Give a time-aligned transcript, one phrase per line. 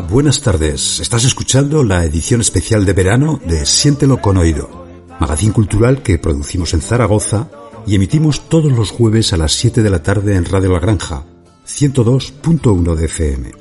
[0.00, 1.00] Buenas tardes.
[1.00, 4.84] Estás escuchando la edición especial de verano de Siéntelo con Oído,
[5.18, 7.48] magazín cultural que producimos en Zaragoza
[7.86, 11.24] y emitimos todos los jueves a las 7 de la tarde en Radio La Granja,
[11.66, 13.52] 102.1 de FM.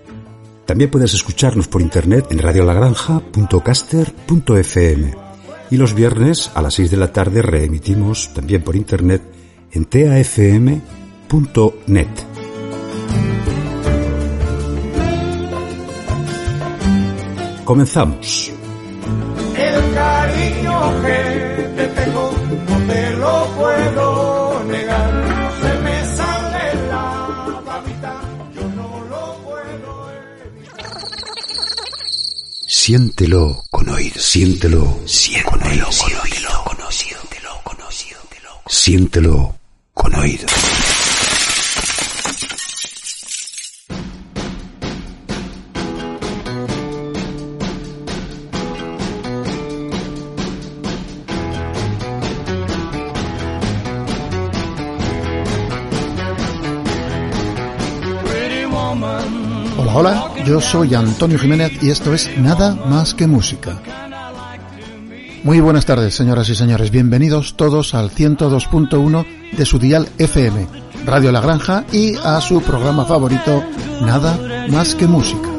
[0.66, 5.16] También puedes escucharnos por internet en radiolagranja.caster.fm
[5.72, 9.22] y los viernes a las 6 de la tarde reemitimos también por internet
[9.72, 10.82] en tafm.net.
[17.66, 18.52] Comenzamos.
[19.58, 22.32] El cariño que te tengo
[22.70, 25.14] no te lo puedo negar.
[25.14, 28.22] No se me sale la babita,
[28.56, 30.12] yo no lo puedo
[30.46, 30.94] evitar.
[32.68, 38.20] Siéntelo con oído, siéntelo, siéntelo con oído, siéntelo con oído, siéntelo con oído,
[38.68, 39.56] siéntelo
[39.94, 40.46] con oído.
[60.46, 63.82] Yo soy Antonio Jiménez y esto es Nada más que música.
[65.44, 66.92] Muy buenas tardes, señoras y señores.
[66.92, 70.68] Bienvenidos todos al 102.1 de su dial FM,
[71.06, 73.64] Radio La Granja y a su programa favorito,
[74.02, 75.50] Nada más que música.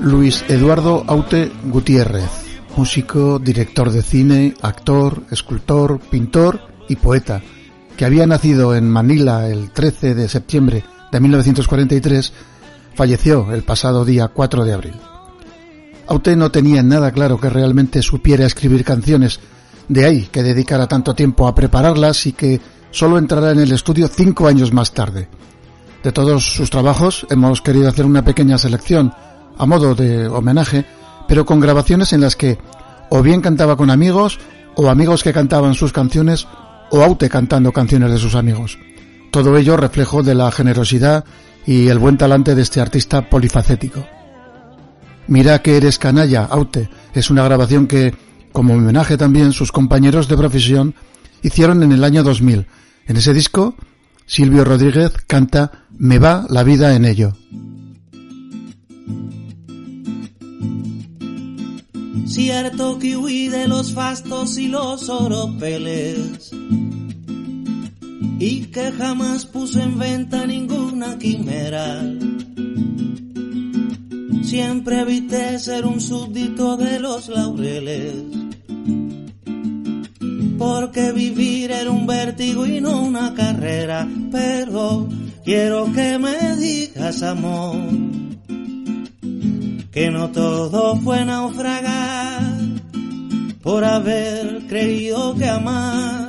[0.00, 2.30] Luis Eduardo Aute Gutiérrez,
[2.76, 7.42] músico, director de cine, actor, escultor, pintor y poeta,
[7.96, 12.32] que había nacido en Manila el 13 de septiembre de 1943,
[12.94, 14.94] falleció el pasado día 4 de abril.
[16.06, 19.40] Aute no tenía nada claro que realmente supiera escribir canciones,
[19.88, 22.60] de ahí que dedicara tanto tiempo a prepararlas y que
[22.90, 25.28] solo entrara en el estudio cinco años más tarde.
[26.02, 29.12] De todos sus trabajos hemos querido hacer una pequeña selección,
[29.58, 30.86] a modo de homenaje,
[31.26, 32.58] pero con grabaciones en las que
[33.10, 34.38] o bien cantaba con amigos,
[34.76, 36.46] o amigos que cantaban sus canciones,
[36.90, 38.78] o Aute cantando canciones de sus amigos.
[39.30, 41.24] Todo ello reflejo de la generosidad
[41.66, 44.06] y el buen talante de este artista polifacético.
[45.26, 48.14] Mira que eres canalla, Aute, es una grabación que,
[48.52, 50.94] como homenaje también, sus compañeros de profesión
[51.42, 52.66] hicieron en el año 2000.
[53.06, 53.74] En ese disco,
[54.26, 57.34] Silvio Rodríguez canta Me va la vida en ello.
[62.28, 66.52] Cierto que huí de los fastos y los oropeles
[68.38, 72.02] y que jamás puse en venta ninguna quimera.
[74.42, 78.14] Siempre evité ser un súbdito de los laureles,
[80.58, 84.06] porque vivir era un vértigo y no una carrera.
[84.30, 85.08] Pero
[85.44, 87.76] quiero que me digas, amor,
[89.98, 92.40] que no todo fue naufragar
[93.60, 96.28] por haber creído que amar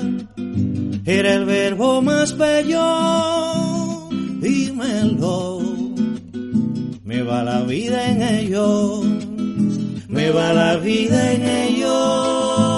[1.06, 4.10] era el verbo más bello.
[4.42, 5.62] Dímelo,
[7.04, 9.04] me va la vida en ello,
[10.08, 12.69] me va la vida en ello.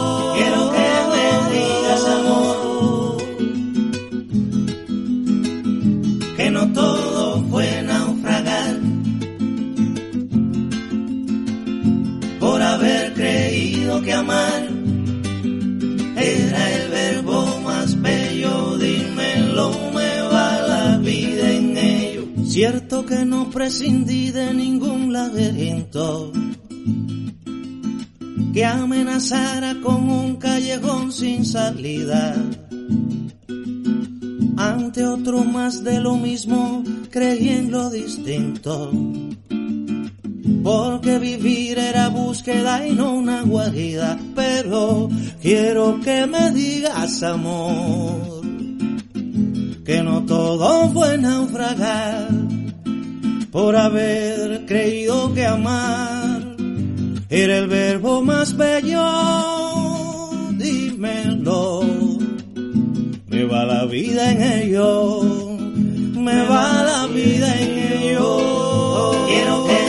[14.04, 14.68] Que amar
[16.16, 22.28] era el verbo más bello, dímelo, me va la vida en ello.
[22.46, 26.32] Cierto que no prescindí de ningún laberinto
[28.54, 32.36] que amenazara con un callejón sin salida.
[34.58, 38.92] Ante otro más de lo mismo, creí en lo distinto.
[40.64, 44.20] Porque vivir era búsqueda y no una guarida.
[44.36, 45.10] Pero
[45.42, 48.42] quiero que me digas, amor,
[49.86, 52.30] que no todo fue naufragar
[53.52, 56.56] por haber creído que amar
[57.30, 59.02] era el verbo más bello.
[60.58, 61.82] Dímelo,
[63.28, 65.24] me va la vida en ello,
[66.18, 69.12] me va la vida en ello.
[69.28, 69.81] Quiero que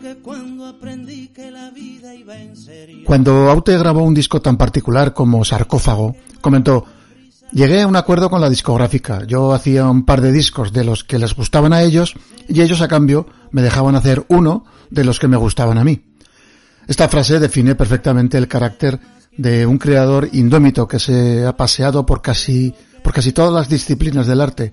[0.00, 1.28] que cuando aprendí
[3.50, 6.84] Aute grabó un disco tan particular como Sarcófago, comentó.
[7.52, 9.24] Llegué a un acuerdo con la discográfica.
[9.26, 12.14] Yo hacía un par de discos de los que les gustaban a ellos
[12.48, 16.04] y ellos a cambio me dejaban hacer uno de los que me gustaban a mí.
[16.88, 19.00] Esta frase define perfectamente el carácter
[19.36, 24.26] de un creador indómito que se ha paseado por casi, por casi todas las disciplinas
[24.26, 24.72] del arte,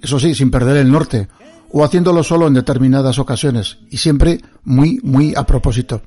[0.00, 1.28] eso sí, sin perder el norte,
[1.70, 6.02] o haciéndolo solo en determinadas ocasiones, y siempre muy, muy a propósito.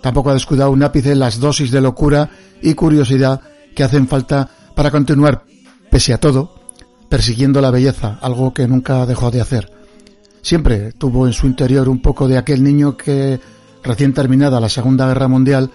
[0.00, 2.30] Tampoco ha descuidado un ápice las dosis de locura
[2.62, 3.40] y curiosidad
[3.74, 5.44] que hacen falta para continuar,
[5.90, 6.54] pese a todo,
[7.08, 9.70] persiguiendo la belleza, algo que nunca dejó de hacer.
[10.42, 13.40] Siempre tuvo en su interior un poco de aquel niño que,
[13.82, 15.70] recién terminada la Segunda Guerra Mundial,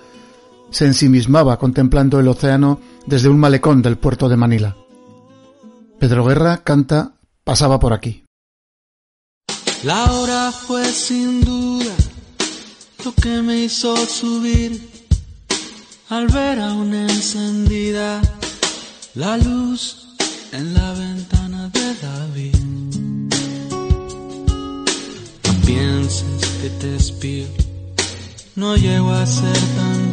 [0.71, 4.75] se ensimismaba contemplando el océano desde un malecón del puerto de Manila.
[5.99, 7.13] Pedro Guerra canta
[7.43, 8.23] Pasaba por aquí.
[9.83, 11.95] La hora fue sin duda
[13.03, 14.91] lo que me hizo subir
[16.09, 18.21] al ver aún encendida
[19.15, 20.15] la luz
[20.51, 22.55] en la ventana de David.
[25.45, 27.47] No pienses que te espío,
[28.55, 30.08] no llego a ser tan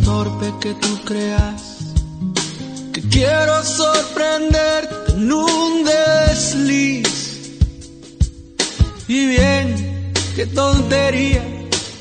[0.00, 1.78] torpe que tú creas
[2.92, 7.58] que quiero sorprenderte en un desliz.
[9.08, 11.44] Y bien, qué tontería,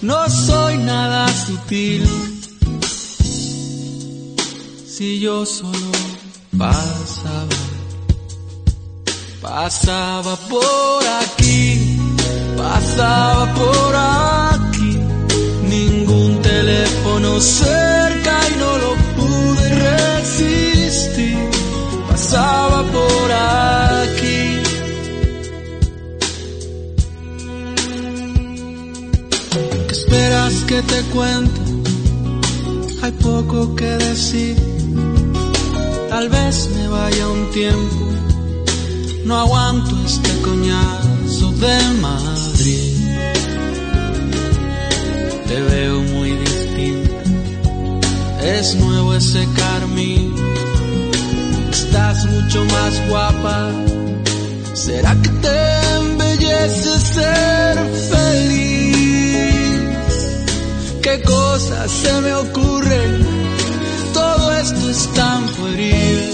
[0.02, 2.08] no soy nada sutil.
[4.88, 5.92] Si yo solo
[6.58, 7.60] pasaba,
[9.42, 11.98] pasaba por aquí,
[12.56, 15.00] pasaba por aquí,
[15.68, 16.43] ningún
[16.94, 21.38] teléfono cerca y no lo pude resistir,
[22.10, 24.60] pasaba por aquí.
[29.88, 31.62] ¿Qué esperas que te cuente?
[33.02, 34.56] Hay poco que decir.
[36.10, 38.08] Tal vez me vaya un tiempo.
[39.26, 42.94] No aguanto este coñazo de Madrid.
[45.48, 46.33] Te veo muy.
[48.44, 50.36] Es nuevo ese carmín.
[51.72, 53.72] Estás mucho más guapa.
[54.74, 57.78] ¿Será que te embellece ser
[58.12, 58.84] feliz?
[61.02, 63.26] ¿Qué cosas se me ocurren?
[64.14, 66.34] Todo esto es tan pueril.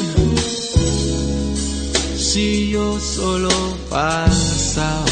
[2.18, 3.50] Si yo solo
[3.90, 5.06] pasaba,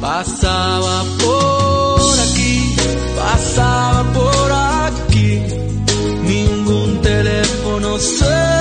[0.00, 2.74] pasaba por aquí,
[3.16, 4.81] pasaba por aquí,
[7.12, 8.51] teléfono cerca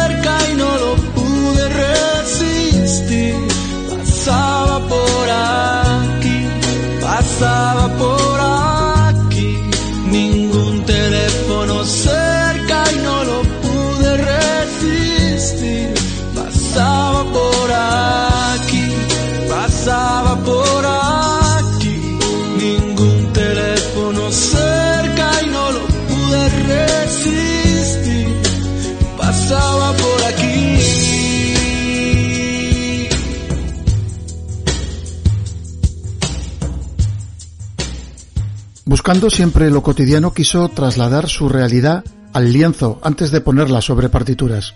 [39.01, 44.75] Buscando siempre lo cotidiano, quiso trasladar su realidad al lienzo antes de ponerla sobre partituras.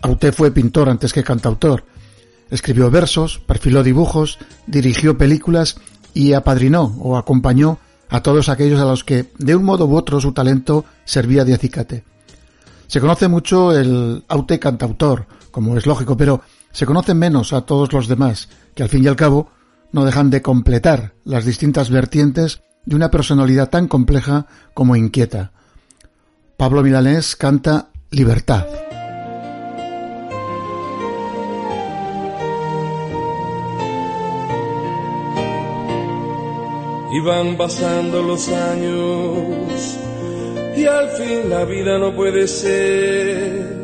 [0.00, 1.82] Aute fue pintor antes que cantautor.
[2.52, 5.76] Escribió versos, perfiló dibujos, dirigió películas
[6.14, 7.80] y apadrinó o acompañó
[8.10, 11.54] a todos aquellos a los que, de un modo u otro, su talento servía de
[11.54, 12.04] acicate.
[12.86, 17.92] Se conoce mucho el Aute cantautor, como es lógico, pero se conocen menos a todos
[17.92, 19.50] los demás, que al fin y al cabo
[19.90, 25.52] no dejan de completar las distintas vertientes de una personalidad tan compleja como inquieta.
[26.56, 28.66] Pablo Milanés canta Libertad.
[37.12, 39.98] Y van pasando los años
[40.76, 43.76] y al fin la vida no puede ser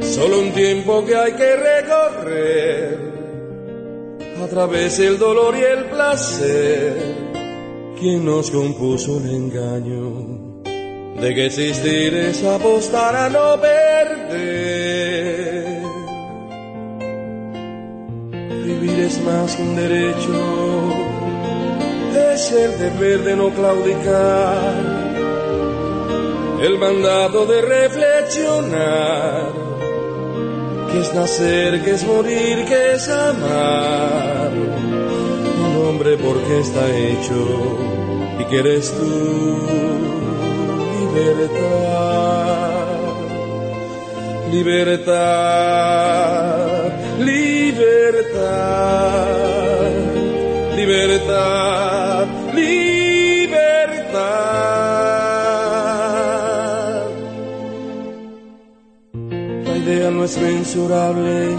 [0.00, 2.98] solo un tiempo que hay que recorrer
[4.42, 7.17] a través del dolor y el placer.
[7.98, 10.62] Quien nos compuso un engaño.
[11.20, 15.82] De que existir es apostar a no perder.
[18.64, 20.92] Vivir es más que un derecho,
[22.32, 24.74] es el deber de no claudicar.
[26.62, 29.42] El mandato de reflexionar,
[30.92, 34.52] que es nacer, que es morir, que es amar,
[35.88, 37.78] hombre porque está hecho
[38.38, 39.98] y que eres tú
[41.14, 42.86] libertad,
[44.52, 45.78] libertad,
[47.18, 48.68] libertad,
[50.76, 53.88] libertad, libertad.
[59.64, 61.56] La idea no es mensurable,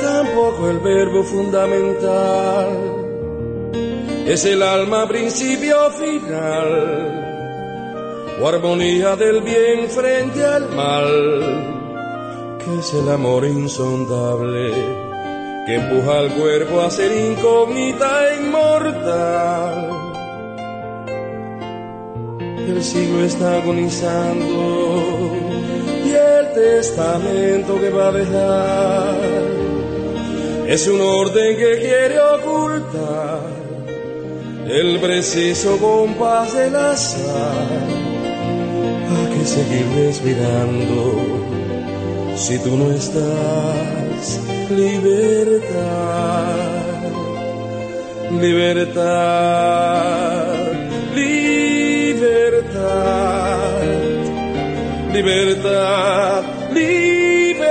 [0.00, 2.87] tampoco el verbo fundamental
[4.28, 7.24] es el alma principio final
[8.38, 14.70] o armonía del bien frente al mal, que es el amor insondable
[15.66, 19.90] que empuja al cuerpo a ser incógnita e inmortal.
[22.68, 25.32] El siglo está agonizando
[26.04, 29.16] y el testamento que va a dejar
[30.66, 33.57] es un orden que quiere ocultar
[34.68, 37.68] el preciso compás del azar.
[39.08, 41.22] ¿A qué seguir respirando
[42.36, 44.40] si tú no estás?
[44.70, 45.72] Libertad,
[48.30, 49.48] libertad,
[51.14, 52.18] libertad,
[55.14, 56.42] libertad,
[56.74, 57.68] libertad,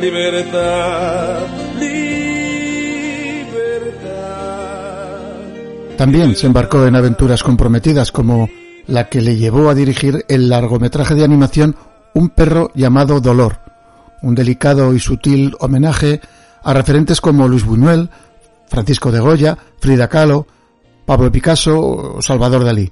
[0.00, 1.53] libertad.
[5.96, 8.48] También se embarcó en aventuras comprometidas como
[8.86, 11.76] la que le llevó a dirigir el largometraje de animación
[12.14, 13.60] Un perro llamado Dolor,
[14.22, 16.20] un delicado y sutil homenaje
[16.62, 18.10] a referentes como Luis Buñuel,
[18.68, 20.46] Francisco de Goya, Frida Kahlo,
[21.06, 22.90] Pablo Picasso o Salvador Dalí.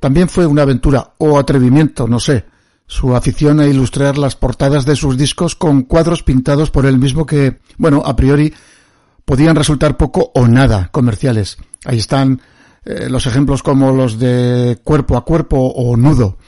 [0.00, 2.44] También fue una aventura o atrevimiento, no sé,
[2.86, 7.26] su afición a ilustrar las portadas de sus discos con cuadros pintados por él mismo
[7.26, 8.52] que, bueno, a priori
[9.28, 11.58] podían resultar poco o nada comerciales.
[11.84, 12.40] Ahí están
[12.86, 16.38] eh, los ejemplos como los de cuerpo a cuerpo o nudo,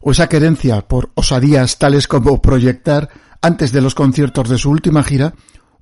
[0.00, 3.08] o esa querencia por osadías tales como proyectar
[3.40, 5.32] antes de los conciertos de su última gira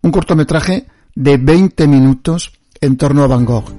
[0.03, 2.53] un cortometraje de 20 minutos
[2.83, 3.73] en torno a Van Gogh.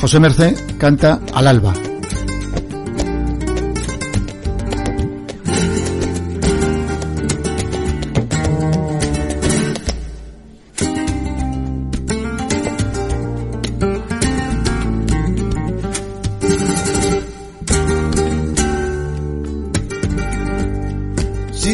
[0.00, 1.74] José Mercé canta al alba.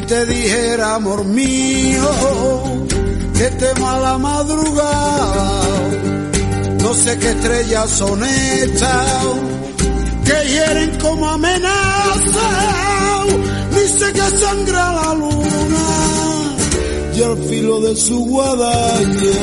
[0.01, 2.11] Te dijera, amor mío,
[3.37, 5.63] que temo a la madrugada,
[6.83, 9.25] no sé qué estrellas son estas,
[10.25, 12.85] que hieren como amenaza,
[13.99, 15.87] sé que sangra la luna,
[17.15, 19.41] y al filo de su guadaña.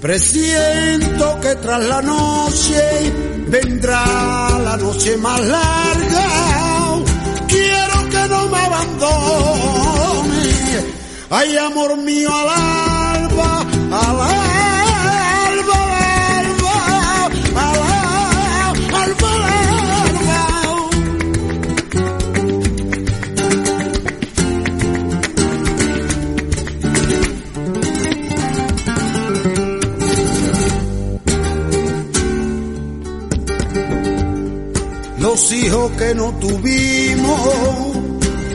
[0.00, 4.04] Presiento que tras la noche vendrá
[4.64, 6.26] la noche más larga.
[7.46, 10.44] Quiero que no me abandone.
[11.30, 13.60] Ay, amor mío, al alba,
[14.00, 14.43] al alba.
[35.34, 37.40] Los hijos que no tuvimos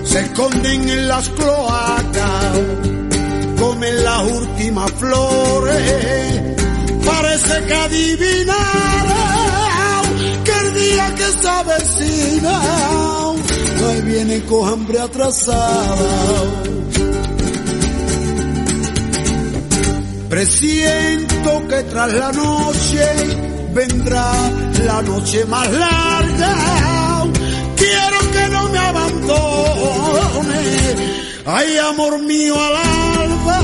[0.05, 2.57] se esconden en las cloacas,
[3.59, 6.41] comen las últimas flores,
[7.05, 8.55] parece que adivinaron
[10.45, 12.62] que el día que se avecina,
[13.89, 16.45] ahí viene con hambre atrasada.
[20.29, 23.05] Presiento que tras la noche
[23.74, 24.31] vendrá
[24.86, 26.19] la noche más larga.
[27.75, 30.62] Quiero que no me abandone.
[31.46, 33.62] Ay, amor mío, al alba,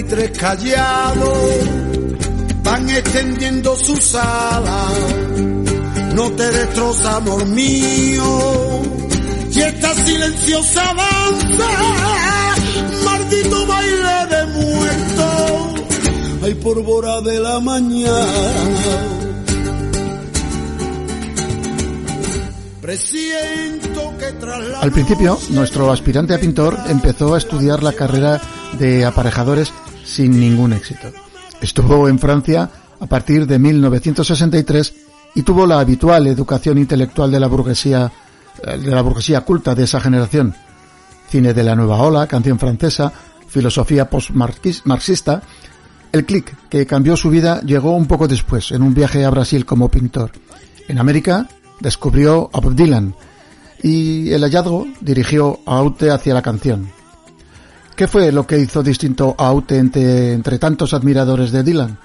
[0.00, 1.58] buitres callados
[2.62, 4.92] van extendiendo sus alas.
[6.14, 8.82] No te destroza, amor mío,
[9.52, 11.68] y esta silenciosa danza,
[13.04, 15.80] maldito baile de muertos,
[16.44, 18.26] hay por de la mañana.
[24.80, 28.40] Al principio, nuestro aspirante a pintor empezó a estudiar la carrera
[28.78, 29.72] de aparejadores
[30.10, 31.08] sin ningún éxito.
[31.60, 34.94] Estuvo en Francia a partir de 1963
[35.34, 38.10] y tuvo la habitual educación intelectual de la burguesía
[38.62, 40.54] eh, de la burguesía culta de esa generación.
[41.28, 43.12] Cine de la nueva ola, canción francesa,
[43.48, 45.42] filosofía post-marxista.
[46.12, 49.64] El clic que cambió su vida llegó un poco después, en un viaje a Brasil
[49.64, 50.32] como pintor.
[50.88, 51.48] En América
[51.78, 53.14] descubrió a Bob Dylan
[53.82, 56.90] y el hallazgo dirigió a Aute hacia la canción.
[58.00, 61.98] ¿Qué fue lo que hizo distinto a Aute entre, entre tantos admiradores de Dylan?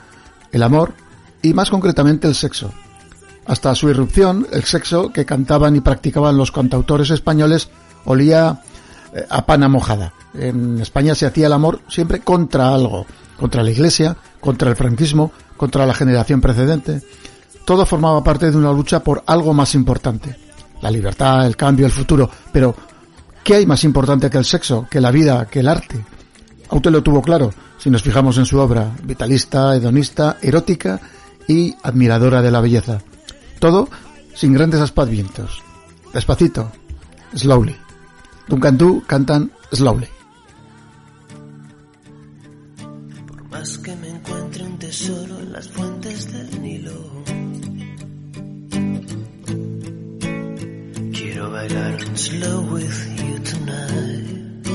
[0.52, 0.94] El amor
[1.42, 2.74] y más concretamente el sexo.
[3.46, 7.70] Hasta su irrupción, el sexo que cantaban y practicaban los cantautores españoles
[8.04, 8.62] olía
[9.14, 10.12] eh, a pana mojada.
[10.34, 13.06] En España se hacía el amor siempre contra algo,
[13.40, 17.04] contra la iglesia, contra el franquismo, contra la generación precedente.
[17.64, 20.36] Todo formaba parte de una lucha por algo más importante.
[20.82, 22.30] La libertad, el cambio, el futuro.
[22.52, 22.76] Pero,
[23.46, 26.04] ¿qué hay más importante que el sexo, que la vida, que el arte?
[26.70, 31.00] Aute lo tuvo claro, si nos fijamos en su obra, vitalista, hedonista, erótica
[31.48, 33.00] y admiradora de la belleza.
[33.60, 33.88] Todo
[34.34, 35.62] sin grandes aspavientos.
[36.12, 36.72] Despacito,
[37.36, 37.76] slowly.
[38.48, 40.08] Duncan Du cantan slowly.
[43.28, 45.70] Por más que me encuentre un tesoro en las
[46.32, 47.05] del Nilo.
[51.46, 54.66] Quiero bailar un slow with you tonight.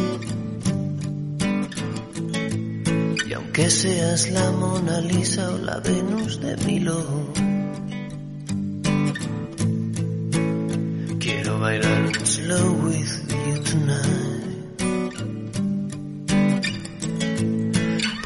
[3.27, 7.33] Y aunque seas la Mona Lisa o la Venus de Milo.
[11.19, 13.15] Quiero bailar slow with
[13.47, 14.79] you tonight.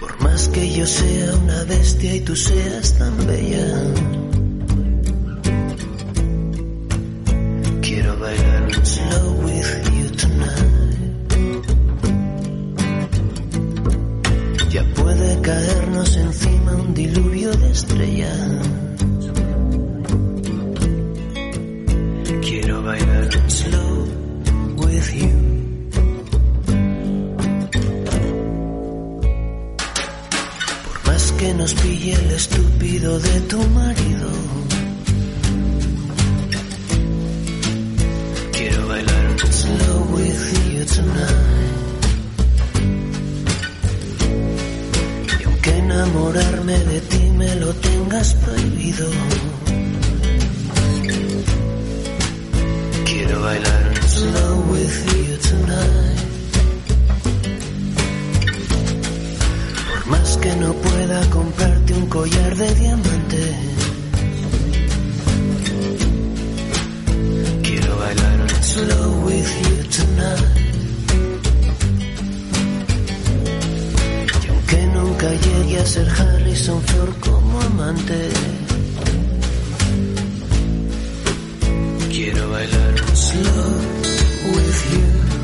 [0.01, 4.34] Por más que yo sea una bestia y tú seas tan bella.
[31.45, 34.54] Que nos pille el estúpido de tu marido.
[40.15, 42.05] With you tonight.
[45.41, 49.07] Y aunque enamorarme de ti me lo tengas prohibido.
[53.05, 54.97] Quiero bailar un slow with
[55.29, 56.21] you tonight.
[59.89, 63.57] Por más que no pueda comprarte un collar de diamantes.
[67.63, 68.44] Quiero bailar
[68.75, 70.51] slow with you tonight.
[74.43, 78.19] Y aunque nunca llegue a ser Harrison Ford como amante.
[82.11, 83.71] Quiero bailar slow
[84.55, 85.44] with you.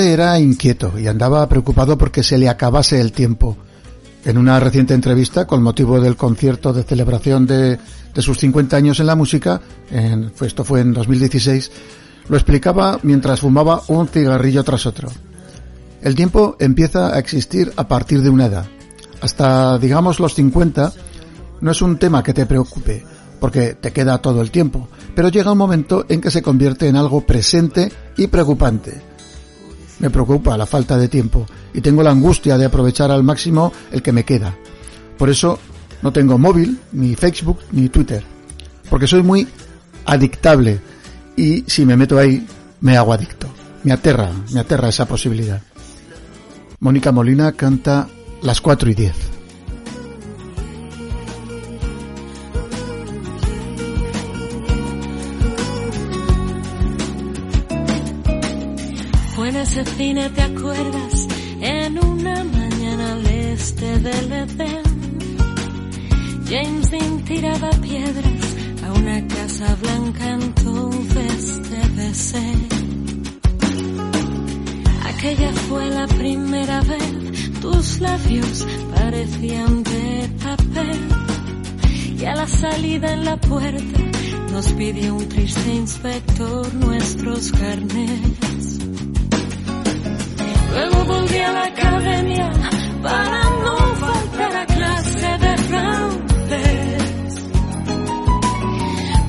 [0.00, 3.56] Era inquieto y andaba preocupado porque se le acabase el tiempo.
[4.24, 7.78] En una reciente entrevista, con motivo del concierto de celebración de,
[8.14, 11.70] de sus 50 años en la música, en, esto fue en 2016,
[12.28, 15.10] lo explicaba mientras fumaba un cigarrillo tras otro.
[16.00, 18.66] El tiempo empieza a existir a partir de una edad.
[19.20, 20.92] Hasta, digamos, los 50,
[21.60, 23.04] no es un tema que te preocupe,
[23.40, 26.96] porque te queda todo el tiempo, pero llega un momento en que se convierte en
[26.96, 29.13] algo presente y preocupante.
[29.98, 34.02] Me preocupa la falta de tiempo y tengo la angustia de aprovechar al máximo el
[34.02, 34.56] que me queda.
[35.16, 35.58] Por eso
[36.02, 38.22] no tengo móvil, ni Facebook, ni Twitter,
[38.90, 39.46] porque soy muy
[40.04, 40.80] adictable
[41.36, 42.46] y si me meto ahí
[42.80, 43.48] me hago adicto.
[43.82, 45.60] Me aterra, me aterra esa posibilidad.
[46.80, 48.08] Mónica Molina canta
[48.42, 49.14] Las 4 y 10.
[59.82, 61.26] Cine, ¿te acuerdas?
[61.60, 64.82] En una mañana al este del Edén,
[66.48, 72.52] James Dean tiraba piedras a una casa blanca, entonces te besé.
[75.06, 81.00] Aquella fue la primera vez, tus labios parecían de papel.
[82.20, 84.00] Y a la salida en la puerta
[84.52, 88.73] nos pidió un triste inspector nuestros carnets.
[90.74, 92.50] Luego volví a la academia
[93.00, 97.02] para no faltar a clase de francés.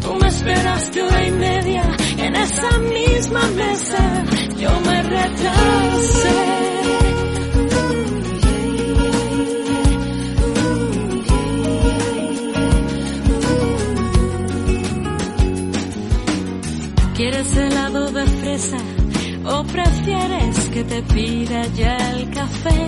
[0.02, 1.84] Tú me esperaste hora y media
[2.18, 4.24] en esa misma mesa,
[4.58, 6.66] yo me retrasé.
[17.16, 18.78] ¿Quieres helado de fresa
[19.46, 22.88] o prefieres que te pida ya el café?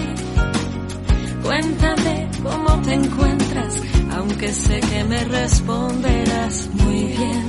[1.41, 7.45] Cuéntame cómo te encuentras, aunque sé que me responderás muy bien.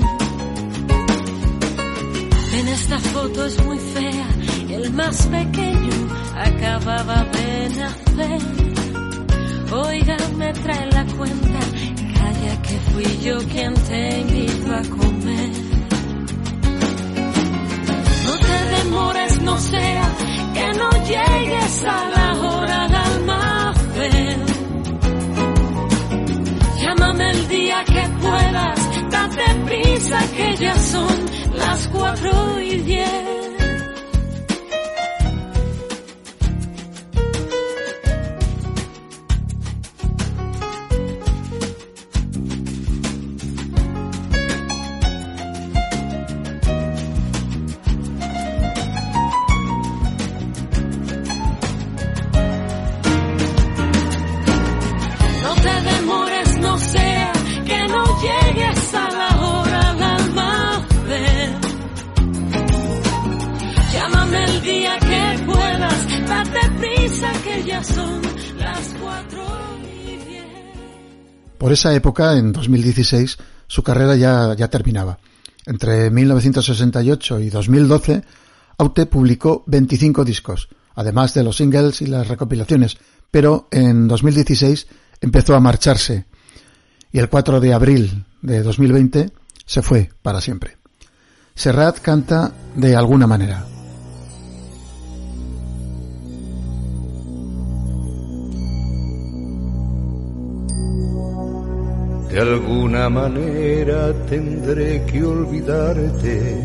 [2.52, 4.28] En esta foto es muy fea,
[4.68, 5.96] el más pequeño
[6.36, 8.42] acababa de nacer.
[9.72, 11.60] Oiga, me trae la cuenta,
[12.16, 15.67] calla que fui yo quien te invito a comer.
[18.48, 20.06] Te demores, no sea
[20.54, 24.40] que no llegues a la hora del almacén.
[26.82, 28.78] Llámame el día que puedas,
[29.10, 31.16] date prisa que ya son
[31.56, 32.67] las cuatro y
[71.58, 75.18] Por esa época, en 2016, su carrera ya, ya terminaba.
[75.66, 78.22] Entre 1968 y 2012,
[78.78, 82.96] Aute publicó 25 discos, además de los singles y las recopilaciones,
[83.30, 84.86] pero en 2016
[85.20, 86.26] empezó a marcharse
[87.12, 89.32] y el 4 de abril de 2020
[89.66, 90.76] se fue para siempre.
[91.54, 93.66] Serrat canta de alguna manera.
[102.30, 106.62] De alguna manera tendré que olvidarte.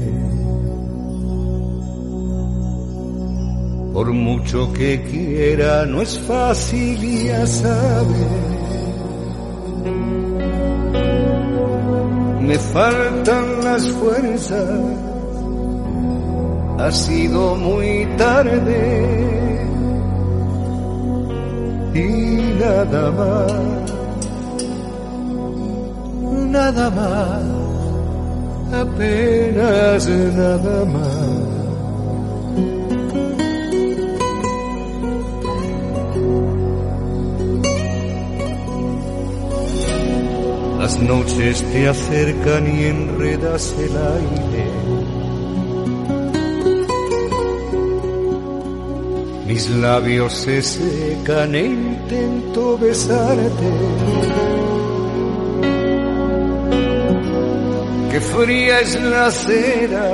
[3.94, 8.28] Por mucho que quiera, no es fácil, ya sabes.
[12.42, 14.80] Me faltan las fuerzas,
[16.78, 19.66] ha sido muy tarde.
[21.94, 23.93] Y nada más
[26.54, 27.44] nada más,
[28.84, 31.54] apenas nada más.
[40.80, 44.66] Las noches te acercan y enredas el aire.
[49.48, 54.63] Mis labios se secan e intento besarte.
[58.36, 60.10] Fría es la cera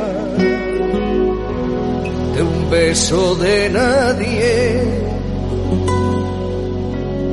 [2.35, 4.83] de un beso de nadie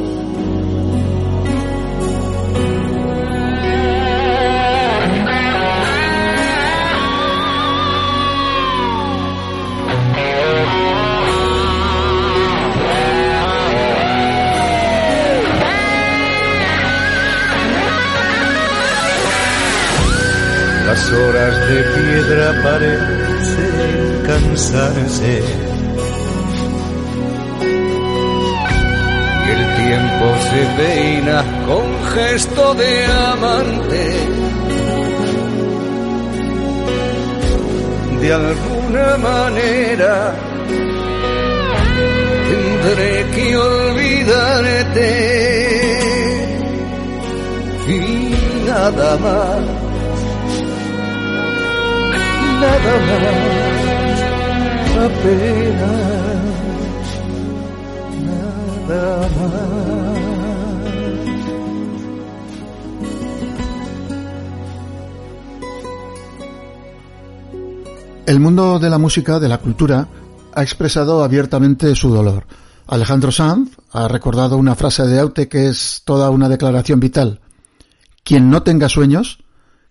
[20.94, 25.34] Las horas de piedra parecen cansarse.
[29.44, 34.04] Y el tiempo se peina con gesto de amante.
[38.22, 40.36] De alguna manera
[42.52, 45.10] tendré que olvidarte
[47.88, 48.36] y
[48.68, 49.83] nada más,
[52.64, 54.22] nada más,
[55.06, 56.04] apenas,
[58.88, 60.14] nada más.
[68.26, 70.08] El mundo de la música, de la cultura,
[70.56, 72.46] ha expresado abiertamente su dolor.
[72.88, 77.42] Alejandro Sanz ha recordado una frase de Aute que es toda una declaración vital.
[78.24, 79.40] Quien no tenga sueños,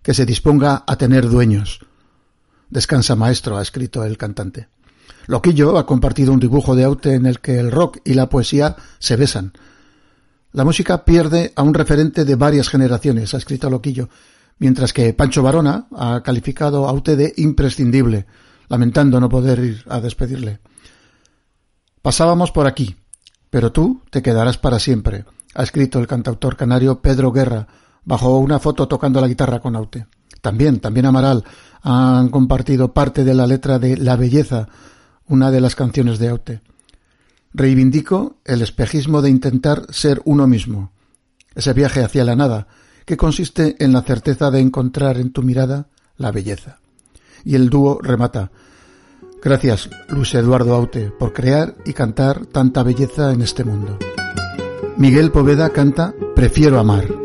[0.01, 1.79] que se disponga a tener dueños.
[2.69, 4.67] Descansa maestro, ha escrito el cantante.
[5.27, 8.75] Loquillo ha compartido un dibujo de Aute en el que el rock y la poesía
[8.99, 9.53] se besan.
[10.51, 14.09] La música pierde a un referente de varias generaciones, ha escrito Loquillo,
[14.59, 18.25] mientras que Pancho Varona ha calificado a Aute de imprescindible,
[18.67, 20.59] lamentando no poder ir a despedirle.
[22.01, 22.95] Pasábamos por aquí,
[23.49, 27.67] pero tú te quedarás para siempre, ha escrito el cantautor canario Pedro Guerra,
[28.03, 30.07] bajo una foto tocando la guitarra con Aute.
[30.41, 31.43] También, también Amaral
[31.83, 34.69] han compartido parte de la letra de La Belleza,
[35.27, 36.61] una de las canciones de Aute.
[37.53, 40.91] Reivindico el espejismo de intentar ser uno mismo,
[41.53, 42.67] ese viaje hacia la nada,
[43.05, 46.79] que consiste en la certeza de encontrar en tu mirada la belleza.
[47.43, 48.51] Y el dúo remata.
[49.43, 53.99] Gracias, Luis Eduardo Aute, por crear y cantar tanta belleza en este mundo.
[54.95, 57.23] Miguel Poveda canta Prefiero amar.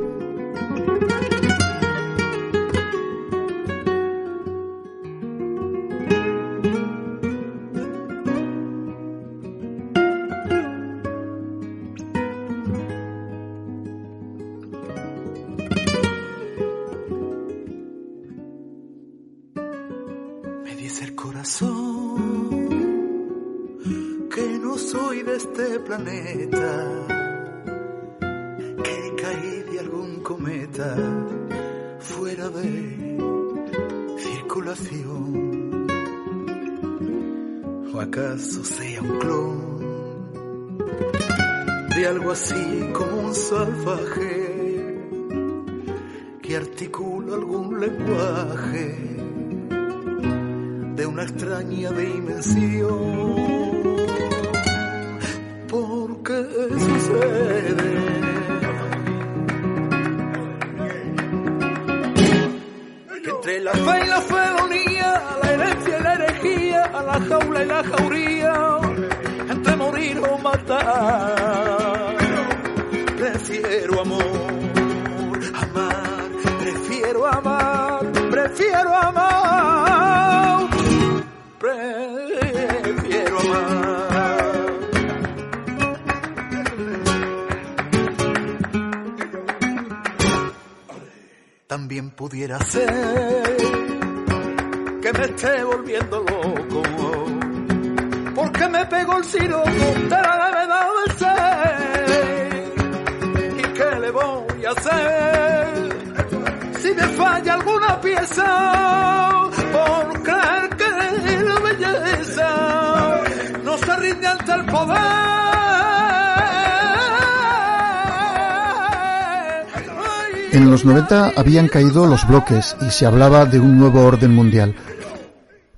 [121.48, 124.74] Habían caído los bloques y se hablaba de un nuevo orden mundial.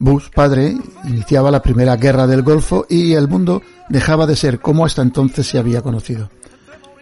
[0.01, 4.85] Bush, padre, iniciaba la primera guerra del Golfo y el mundo dejaba de ser como
[4.85, 6.29] hasta entonces se había conocido.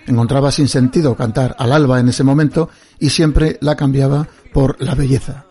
[0.07, 4.95] Encontraba sin sentido cantar al alba en ese momento y siempre la cambiaba por la
[4.95, 5.47] belleza.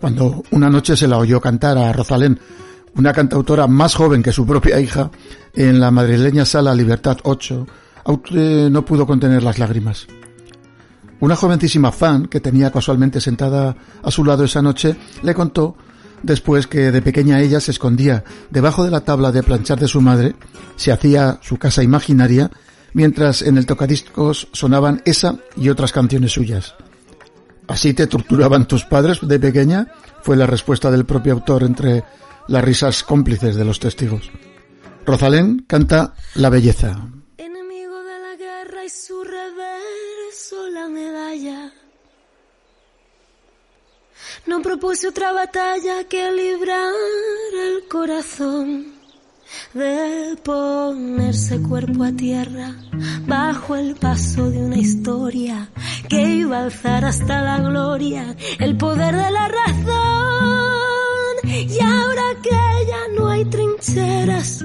[0.00, 2.38] Cuando una noche se la oyó cantar a Rosalén,
[2.94, 5.10] una cantautora más joven que su propia hija,
[5.54, 7.66] en la madrileña sala Libertad 8,
[8.04, 10.06] Aute no pudo contener las lágrimas.
[11.22, 15.76] Una jovencísima fan que tenía casualmente sentada a su lado esa noche le contó
[16.20, 20.00] después que de pequeña ella se escondía debajo de la tabla de planchar de su
[20.00, 20.34] madre,
[20.74, 22.50] se hacía su casa imaginaria,
[22.92, 26.74] mientras en el tocadiscos sonaban esa y otras canciones suyas.
[27.68, 29.92] ¿Así te torturaban tus padres de pequeña?
[30.22, 32.02] fue la respuesta del propio autor entre
[32.48, 34.28] las risas cómplices de los testigos.
[35.06, 37.00] Rosalén canta La belleza.
[44.46, 46.92] No propuse otra batalla que librar
[47.54, 48.92] el corazón
[49.72, 52.74] de ponerse cuerpo a tierra
[53.26, 55.70] bajo el paso de una historia
[56.08, 59.92] que iba a alzar hasta la gloria el poder de la razón.
[61.44, 62.50] Y ahora que
[62.88, 64.64] ya no hay trincheras,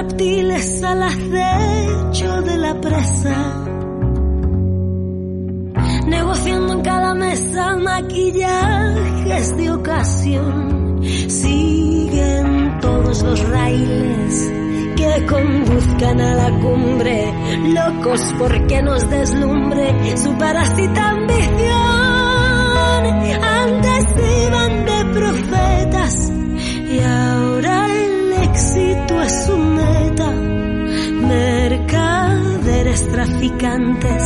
[0.00, 3.66] reptiles al acecho de la presa.
[6.06, 11.00] Negociando en cada mesa maquillajes de ocasión.
[11.28, 14.52] Siguen todos los raíles
[14.96, 17.32] que conduzcan a la cumbre.
[17.74, 21.50] Locos porque nos deslumbre su parásita ambición.
[23.42, 24.06] Antes
[24.46, 26.32] iban de profetas
[26.90, 27.39] y ahora
[32.90, 34.22] Traficantes,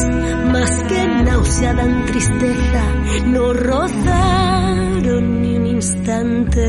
[0.50, 2.83] más que náusea dan tristeza,
[3.27, 6.64] no rozaron ni un instante.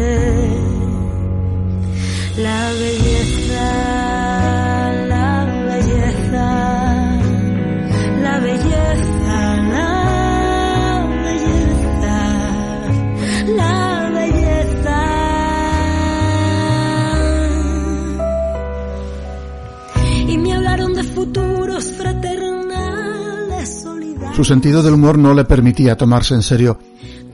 [2.38, 3.66] La belleza,
[24.36, 26.78] Su sentido del humor no le permitía tomarse en serio,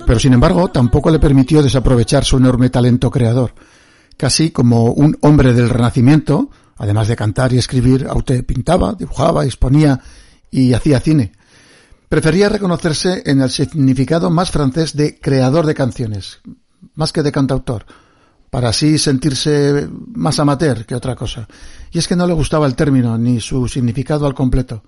[0.06, 3.56] pero sin embargo tampoco le permitió desaprovechar su enorme talento creador.
[4.18, 10.00] Casi como un hombre del Renacimiento, además de cantar y escribir, Aute pintaba, dibujaba, exponía
[10.52, 11.32] y hacía cine.
[12.08, 16.42] Prefería reconocerse en el significado más francés de creador de canciones,
[16.94, 17.84] más que de cantautor,
[18.52, 21.48] para así sentirse más amateur que otra cosa.
[21.92, 24.84] Y es que no le gustaba el término ni su significado al completo.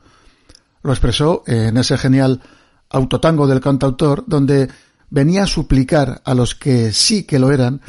[0.83, 2.41] Lo expresó en ese genial
[2.89, 4.69] autotango del cantautor, donde
[5.09, 7.81] venía a suplicar a los que sí que lo eran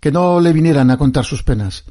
[0.00, 1.84] que no le vinieran a contar sus penas.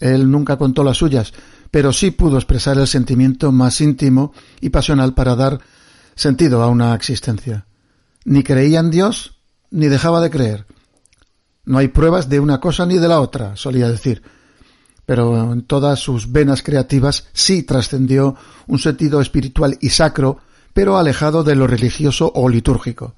[0.00, 1.32] Él nunca contó las suyas,
[1.70, 5.60] pero sí pudo expresar el sentimiento más íntimo y pasional para dar
[6.14, 7.66] sentido a una existencia.
[8.24, 9.38] Ni creía en Dios,
[9.70, 10.66] ni dejaba de creer.
[11.64, 14.22] No hay pruebas de una cosa ni de la otra, solía decir.
[15.12, 18.34] Pero en todas sus venas creativas sí trascendió
[18.66, 20.38] un sentido espiritual y sacro,
[20.72, 23.14] pero alejado de lo religioso o litúrgico.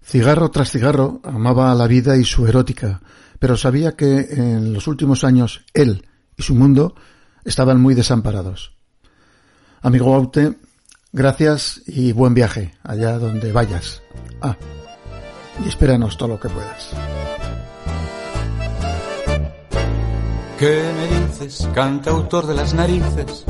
[0.00, 3.00] Cigarro tras cigarro amaba la vida y su erótica,
[3.40, 6.94] pero sabía que en los últimos años él y su mundo
[7.44, 8.76] estaban muy desamparados.
[9.82, 10.58] Amigo Aute,
[11.12, 14.00] gracias y buen viaje allá donde vayas.
[14.40, 14.56] Ah,
[15.64, 16.94] y espéranos todo lo que puedas.
[20.60, 23.46] ¿Qué me dices, cantautor de las narices?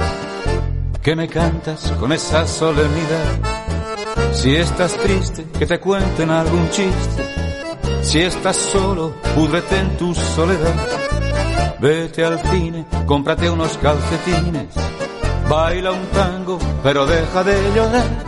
[1.02, 4.32] ¿Qué me cantas con esa solemnidad?
[4.32, 7.24] Si estás triste, que te cuenten algún chiste.
[8.02, 10.72] Si estás solo, púdrete en tu soledad.
[11.80, 14.72] Vete al cine, cómprate unos calcetines.
[15.48, 18.24] Baila un tango, pero deja de llorar.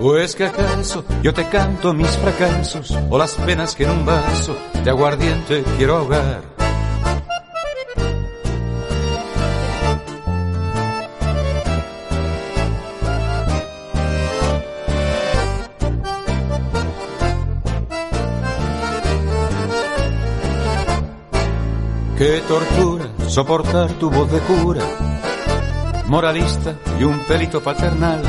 [0.00, 4.04] ¿O es que acaso yo te canto mis fracasos o las penas que en un
[4.04, 4.54] vaso
[4.84, 6.55] de aguardiente quiero ahogar?
[22.18, 24.82] Qué tortura soportar tu voz de cura,
[26.06, 28.22] moralista y un pelito paternal,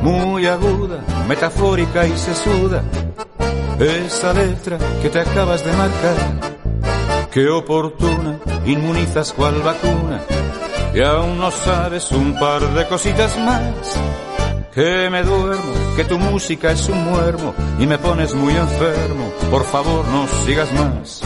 [0.00, 2.82] muy aguda, metafórica y sesuda,
[3.78, 6.16] esa letra que te acabas de marcar,
[7.30, 10.22] qué oportuna, inmunizas cual vacuna,
[10.94, 13.98] y aún no sabes un par de cositas más.
[14.74, 17.52] Que me duermo, que tu música es un muermo.
[17.78, 21.22] Y me pones muy enfermo, por favor no sigas más.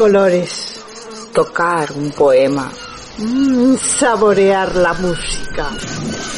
[0.00, 0.82] Colores,
[1.34, 2.72] tocar un poema,
[3.18, 5.68] mm, saborear la música,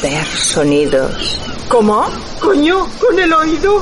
[0.01, 1.39] ver sonidos.
[1.69, 2.03] ¿Cómo?
[2.41, 3.81] Coño, con el oído.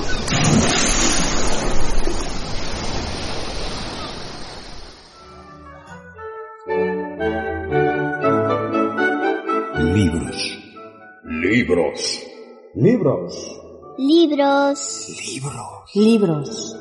[9.96, 10.60] Libros.
[11.26, 12.20] Libros.
[12.76, 13.60] Libros.
[13.98, 15.08] Libros.
[15.26, 15.96] Libros.
[15.96, 16.81] Libros.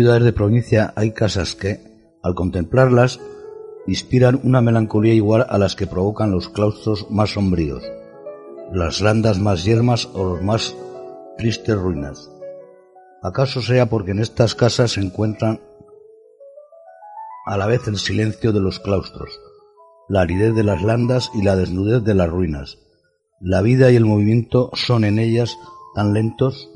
[0.00, 1.78] Ciudades de provincia hay casas que,
[2.22, 3.20] al contemplarlas,
[3.86, 7.82] inspiran una melancolía igual a las que provocan los claustros más sombríos,
[8.72, 10.74] las landas más yermas o los más
[11.36, 12.30] tristes ruinas.
[13.22, 15.60] ¿Acaso sea porque en estas casas se encuentran
[17.44, 19.38] a la vez el silencio de los claustros,
[20.08, 22.78] la aridez de las landas y la desnudez de las ruinas?
[23.38, 25.58] La vida y el movimiento son en ellas
[25.94, 26.70] tan lentos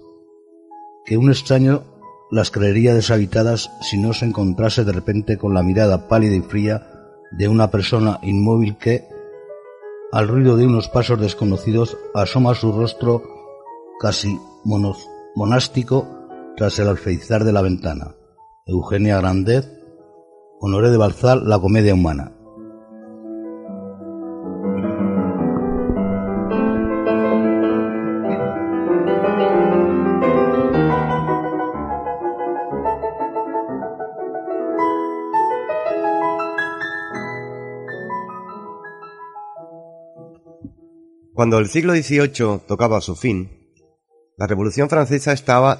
[1.07, 1.94] que un extraño
[2.35, 6.85] las creería deshabitadas si no se encontrase de repente con la mirada pálida y fría
[7.31, 9.07] de una persona inmóvil que,
[10.11, 13.23] al ruido de unos pasos desconocidos, asoma su rostro
[14.01, 14.37] casi
[15.37, 16.09] monástico
[16.57, 18.17] tras el alfeizar de la ventana.
[18.67, 19.71] Eugenia Grandez,
[20.59, 22.33] Honoré de Balzar, La comedia humana.
[41.45, 43.51] Cuando el siglo XVIII tocaba su fin,
[44.39, 45.79] la Revolución Francesa estaba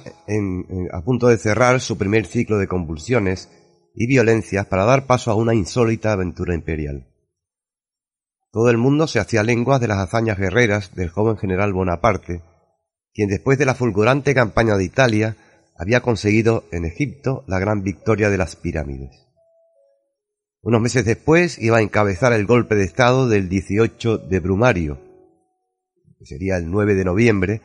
[0.91, 3.49] a punto de cerrar su primer ciclo de convulsiones
[3.95, 7.07] y violencias para dar paso a una insólita aventura imperial.
[8.51, 12.43] Todo el mundo se hacía lenguas de las hazañas guerreras del joven general Bonaparte,
[13.11, 15.35] quien después de la fulgurante campaña de Italia
[15.75, 19.25] había conseguido en Egipto la gran victoria de las pirámides.
[20.61, 25.04] Unos meses después iba a encabezar el golpe de Estado del 18 de Brumario,
[26.25, 27.61] sería el 9 de noviembre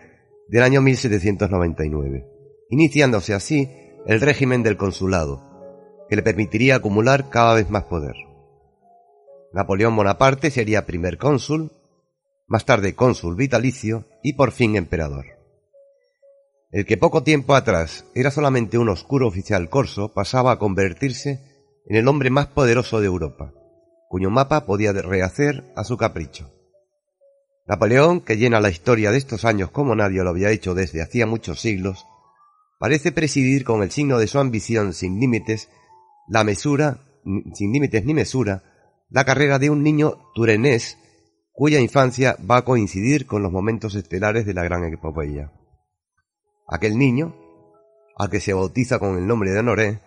[0.49, 2.27] del año 1799,
[2.71, 3.69] iniciándose así
[4.07, 5.43] el régimen del consulado,
[6.09, 8.15] que le permitiría acumular cada vez más poder.
[9.53, 11.73] Napoleón Bonaparte sería primer cónsul,
[12.47, 15.27] más tarde cónsul vitalicio y por fin emperador.
[16.73, 21.41] El que poco tiempo atrás era solamente un oscuro oficial corso pasaba a convertirse
[21.87, 23.53] en el hombre más poderoso de Europa,
[24.09, 26.60] cuyo mapa podía rehacer a su capricho.
[27.71, 31.25] Napoleón, que llena la historia de estos años como nadie lo había hecho desde hacía
[31.25, 32.05] muchos siglos,
[32.81, 35.69] parece presidir con el signo de su ambición sin límites,
[36.27, 36.99] la mesura,
[37.55, 38.65] sin límites ni mesura,
[39.09, 40.99] la carrera de un niño turenés
[41.53, 45.53] cuya infancia va a coincidir con los momentos estelares de la gran epopeya.
[46.67, 47.37] Aquel niño,
[48.19, 50.01] al que se bautiza con el nombre de Honoré,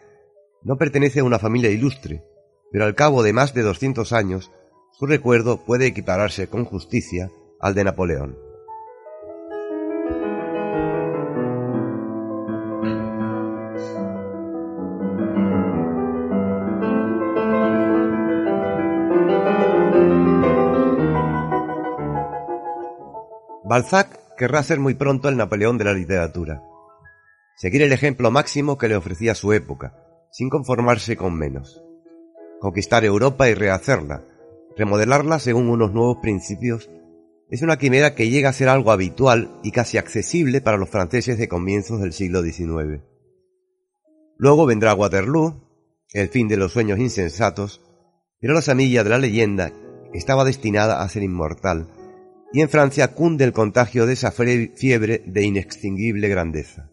[0.63, 2.25] no pertenece a una familia ilustre,
[2.73, 4.51] pero al cabo de más de 200 años,
[4.99, 7.31] su recuerdo puede equipararse con justicia
[7.63, 8.37] al de Napoleón.
[23.63, 26.61] Balzac querrá ser muy pronto el Napoleón de la literatura.
[27.55, 29.95] Seguir el ejemplo máximo que le ofrecía su época,
[30.31, 31.81] sin conformarse con menos.
[32.59, 34.25] Conquistar Europa y rehacerla,
[34.75, 36.89] remodelarla según unos nuevos principios,
[37.49, 41.37] es una quimera que llega a ser algo habitual y casi accesible para los franceses
[41.37, 43.01] de comienzos del siglo XIX.
[44.37, 45.63] Luego vendrá Waterloo,
[46.13, 47.81] el fin de los sueños insensatos,
[48.39, 49.71] pero la semilla de la leyenda
[50.13, 51.87] estaba destinada a ser inmortal,
[52.51, 56.91] y en Francia cunde el contagio de esa fiebre de inextinguible grandeza.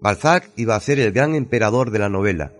[0.00, 2.52] Balzac iba a ser el gran emperador de la novela,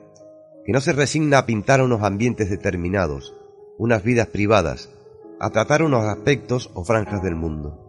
[0.64, 3.34] que no se resigna a pintar unos ambientes determinados,
[3.76, 4.88] unas vidas privadas,
[5.40, 7.80] a tratar unos aspectos o franjas del mundo.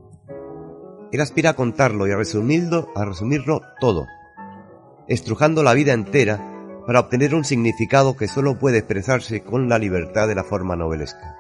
[1.12, 4.06] Él aspira a contarlo y a resumirlo, a resumirlo todo,
[5.08, 6.52] estrujando la vida entera
[6.86, 11.38] para obtener un significado que solo puede expresarse con la libertad de la forma novelesca.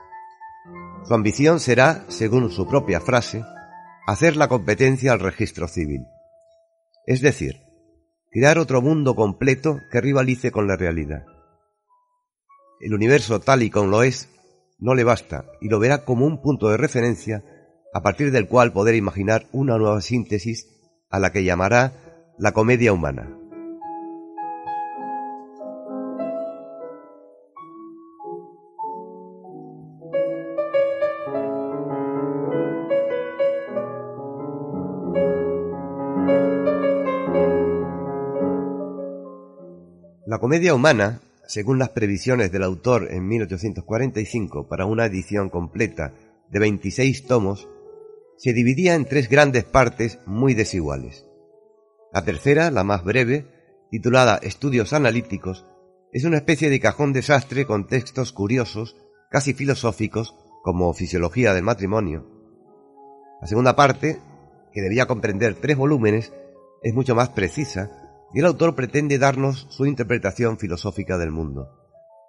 [1.03, 3.43] Su ambición será, según su propia frase,
[4.07, 6.05] hacer la competencia al registro civil.
[7.05, 7.61] Es decir,
[8.31, 11.25] crear otro mundo completo que rivalice con la realidad.
[12.79, 14.29] El universo tal y como lo es
[14.77, 17.43] no le basta y lo verá como un punto de referencia
[17.93, 20.67] a partir del cual poder imaginar una nueva síntesis
[21.09, 21.93] a la que llamará
[22.37, 23.37] la comedia humana.
[40.27, 46.13] La comedia humana, según las previsiones del autor en 1845 para una edición completa
[46.49, 47.69] de 26 tomos,
[48.37, 51.25] se dividía en tres grandes partes muy desiguales.
[52.11, 53.45] La tercera, la más breve,
[53.89, 55.65] titulada Estudios Analíticos,
[56.11, 58.95] es una especie de cajón desastre con textos curiosos,
[59.29, 62.25] casi filosóficos, como Fisiología del Matrimonio.
[63.41, 64.19] La segunda parte,
[64.71, 66.33] que debía comprender tres volúmenes,
[66.81, 71.69] es mucho más precisa y el autor pretende darnos su interpretación filosófica del mundo,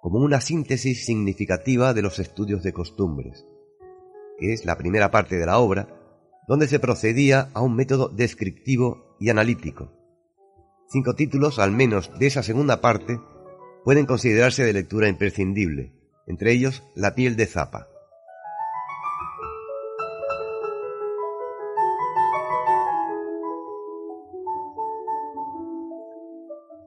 [0.01, 3.45] como una síntesis significativa de los estudios de costumbres,
[4.39, 5.87] que es la primera parte de la obra,
[6.47, 9.91] donde se procedía a un método descriptivo y analítico.
[10.89, 13.19] Cinco títulos, al menos de esa segunda parte,
[13.83, 15.93] pueden considerarse de lectura imprescindible,
[16.25, 17.87] entre ellos La piel de Zapa.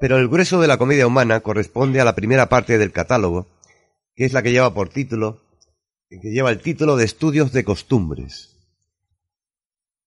[0.01, 3.46] Pero el grueso de la comedia humana corresponde a la primera parte del catálogo,
[4.14, 5.42] que es la que lleva por título,
[6.09, 8.57] que lleva el título de Estudios de Costumbres.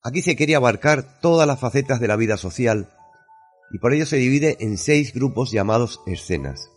[0.02, 2.90] Aquí se quería abarcar todas las facetas de la vida social
[3.72, 6.70] y por ello se divide en seis grupos llamados escenas.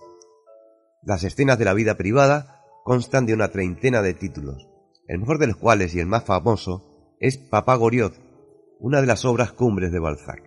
[1.03, 4.69] Las escenas de la vida privada constan de una treintena de títulos,
[5.09, 8.14] el mejor de los cuales y el más famoso es Papá Goriot,
[8.79, 10.46] una de las obras cumbres de Balzac.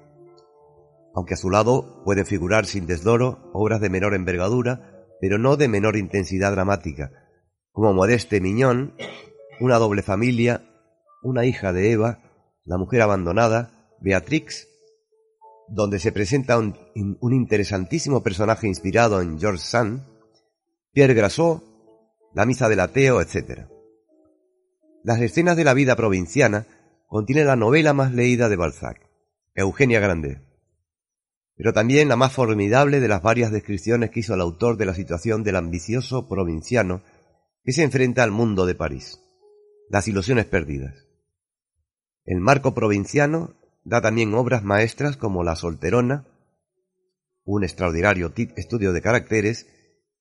[1.15, 5.67] Aunque a su lado pueden figurar sin desdoro obras de menor envergadura, pero no de
[5.67, 7.11] menor intensidad dramática,
[7.71, 8.95] como Modeste Miñón,
[9.59, 10.63] Una doble familia,
[11.21, 12.19] Una hija de Eva,
[12.63, 14.67] La mujer abandonada, Beatrix,
[15.67, 16.77] donde se presenta un,
[17.21, 20.03] interesantísimo personaje inspirado en George Sand,
[20.93, 21.63] Pierre Grassot,
[22.33, 23.67] La misa del ateo, etc.
[25.03, 26.65] Las escenas de la vida provinciana
[27.07, 29.01] contienen la novela más leída de Balzac,
[29.55, 30.48] Eugenia Grandet
[31.59, 34.93] pero también la más formidable de las varias descripciones que hizo el autor de la
[34.93, 37.01] situación del ambicioso provinciano
[37.65, 39.19] que se enfrenta al mundo de París,
[39.89, 41.05] las ilusiones perdidas.
[42.23, 46.25] El marco provinciano da también obras maestras como La Solterona,
[47.43, 49.67] un extraordinario estudio de caracteres,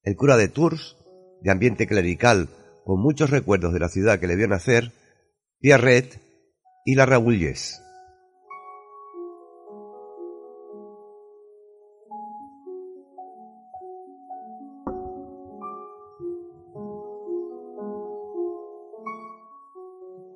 [0.02, 0.96] El cura de Tours,
[1.40, 2.48] de ambiente clerical
[2.84, 4.90] con muchos recuerdos de la ciudad que le vio nacer,
[5.60, 6.20] Pierrette
[6.84, 7.87] y La Rabouilleuse.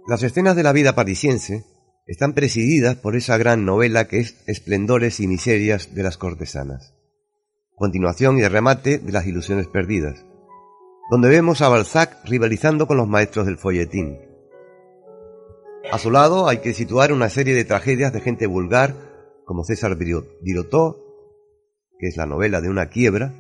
[0.04, 1.64] Las escenas de la vida parisiense
[2.08, 6.92] están presididas por esa gran novela que es Esplendores y miserias de las cortesanas,
[7.76, 10.26] continuación y remate de las ilusiones perdidas,
[11.08, 14.18] donde vemos a Balzac rivalizando con los maestros del folletín.
[15.92, 18.96] A su lado hay que situar una serie de tragedias de gente vulgar,
[19.44, 20.96] como César Birotteau,
[22.00, 23.34] que es la novela de una quiebra,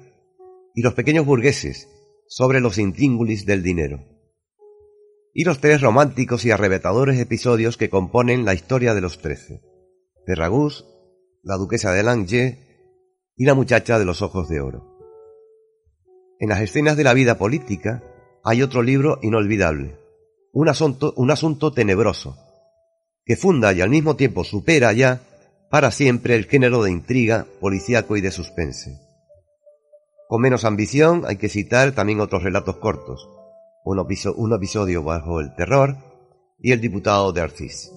[0.76, 1.88] y los pequeños burgueses,
[2.28, 4.11] sobre los intríngulis del dinero
[5.34, 9.62] y los tres románticos y arrebatadores episodios que componen la historia de los trece.
[10.26, 10.86] Ferragus,
[11.42, 12.58] la duquesa de Langeais
[13.36, 14.98] y la muchacha de los ojos de oro.
[16.38, 18.02] En las escenas de la vida política
[18.44, 19.96] hay otro libro inolvidable,
[20.52, 22.36] un asunto, un asunto tenebroso,
[23.24, 25.22] que funda y al mismo tiempo supera ya
[25.70, 29.00] para siempre el género de intriga, policíaco y de suspense.
[30.28, 33.28] Con menos ambición hay que citar también otros relatos cortos,
[33.84, 35.96] un, episodio, episodio bajo el terror
[36.58, 37.90] y el diputado de Arcis.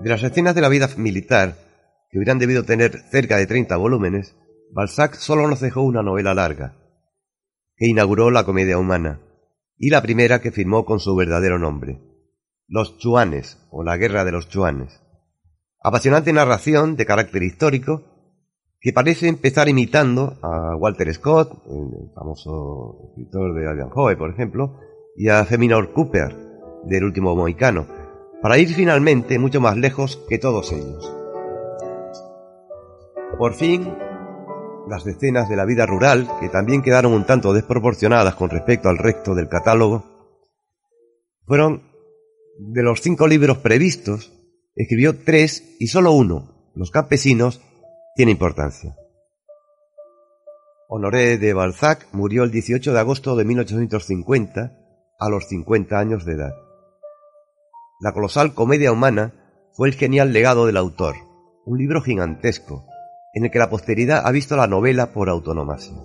[0.00, 1.56] De las escenas de la vida militar,
[2.10, 4.36] que hubieran debido tener cerca de 30 volúmenes,
[4.70, 6.85] Balzac solo nos dejó una novela larga,
[7.76, 9.20] que inauguró la comedia humana,
[9.78, 12.00] y la primera que firmó con su verdadero nombre,
[12.66, 15.02] Los Chuanes o la Guerra de los Chuanes.
[15.82, 18.02] Apasionante narración de carácter histórico
[18.80, 24.80] que parece empezar imitando a Walter Scott, el famoso escritor de Ivanhoe, por ejemplo,
[25.16, 26.34] y a Feminor Cooper,
[26.84, 27.86] del último Mohicano,
[28.42, 31.12] para ir finalmente mucho más lejos que todos ellos.
[33.38, 33.92] Por fin,
[34.86, 38.98] las escenas de la vida rural, que también quedaron un tanto desproporcionadas con respecto al
[38.98, 40.04] resto del catálogo,
[41.44, 41.82] fueron
[42.58, 44.32] de los cinco libros previstos,
[44.74, 47.62] escribió tres y solo uno, Los campesinos,
[48.14, 48.96] tiene importancia.
[50.88, 54.72] Honoré de Balzac murió el 18 de agosto de 1850
[55.18, 56.52] a los 50 años de edad.
[58.00, 59.32] La colosal comedia humana
[59.72, 61.16] fue el genial legado del autor,
[61.64, 62.86] un libro gigantesco,
[63.36, 66.02] en el que la posteridad ha visto la novela por autonomasia.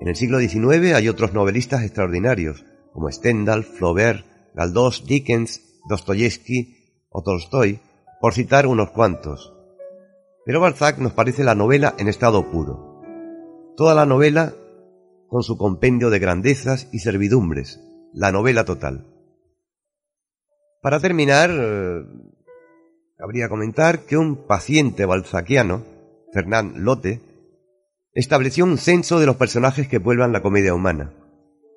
[0.00, 2.64] En el siglo XIX hay otros novelistas extraordinarios,
[2.94, 4.24] como Stendhal, Flaubert,
[4.54, 7.78] Galdós, Dickens, Dostoyevsky o Tolstoy,
[8.22, 9.52] por citar unos cuantos.
[10.46, 13.02] Pero Balzac nos parece la novela en estado puro.
[13.76, 14.54] Toda la novela
[15.28, 17.82] con su compendio de grandezas y servidumbres,
[18.14, 19.08] la novela total.
[20.80, 22.02] Para terminar, eh,
[23.22, 25.84] cabría comentar que un paciente balzaquiano,
[26.32, 27.20] Fernand Lotte,
[28.14, 31.12] estableció un censo de los personajes que vuelvan la comedia humana.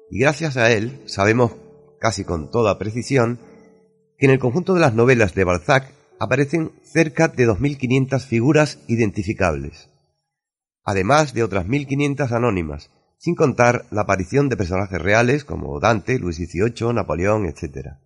[0.10, 1.52] Y gracias a él sabemos
[2.00, 3.38] casi con toda precisión
[4.18, 9.92] que en el conjunto de las novelas de Balzac aparecen cerca de 2.500 figuras identificables,
[10.84, 12.90] además de otras 1.500 anónimas,
[13.20, 18.00] sin contar la aparición de personajes reales como Dante, Luis XVIII, Napoleón, etc.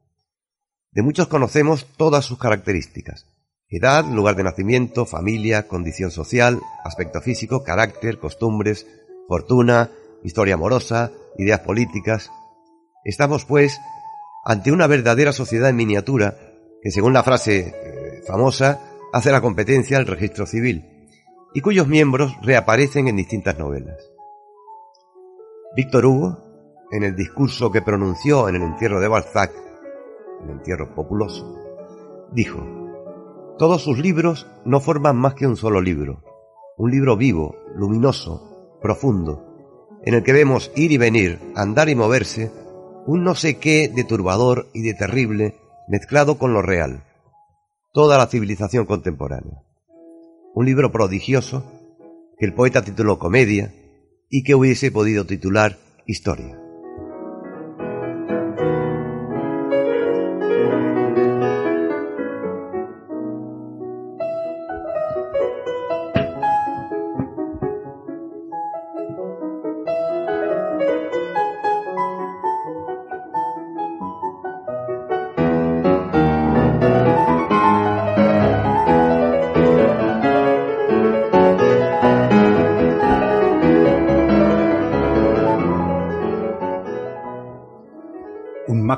[0.91, 3.27] De muchos conocemos todas sus características,
[3.67, 8.87] edad, lugar de nacimiento, familia, condición social, aspecto físico, carácter, costumbres,
[9.27, 9.91] fortuna,
[10.23, 12.31] historia amorosa, ideas políticas.
[13.03, 13.79] Estamos, pues,
[14.43, 16.37] ante una verdadera sociedad en miniatura
[16.81, 18.81] que, según la frase eh, famosa,
[19.13, 21.07] hace la competencia al registro civil
[21.53, 23.97] y cuyos miembros reaparecen en distintas novelas.
[25.75, 29.51] Víctor Hugo, en el discurso que pronunció en el entierro de Balzac,
[30.43, 31.57] el entierro populoso,
[32.31, 32.59] dijo,
[33.57, 36.23] Todos sus libros no forman más que un solo libro,
[36.77, 39.45] un libro vivo, luminoso, profundo,
[40.03, 42.51] en el que vemos ir y venir, andar y moverse,
[43.05, 45.55] un no sé qué de turbador y de terrible
[45.87, 47.03] mezclado con lo real,
[47.93, 49.63] toda la civilización contemporánea.
[50.53, 51.63] Un libro prodigioso
[52.37, 53.73] que el poeta tituló Comedia
[54.29, 56.68] y que hubiese podido titular Historia.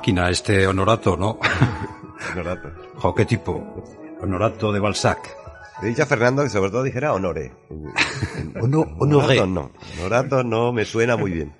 [0.01, 1.37] Máquina este Honorato, ¿no?
[2.33, 2.69] Honorato.
[2.95, 3.83] Jo, qué tipo.
[4.19, 5.19] Honorato de Balzac.
[5.81, 7.51] Le he dicho a Fernando que sobre todo dijera honore.
[8.59, 9.39] Ono- honoré.
[9.39, 9.71] Honorato no.
[9.99, 11.53] Honorato no me suena muy bien.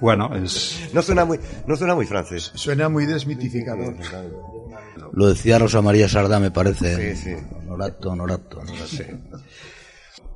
[0.00, 0.90] Bueno, es...
[0.92, 2.50] No suena muy, no suena muy francés.
[2.54, 3.94] Suena muy desmitificador.
[5.14, 7.14] Lo decía Rosa María Sardá, me parece.
[7.14, 7.36] Sí, sí.
[7.66, 8.86] Honorato, honorato, honorato.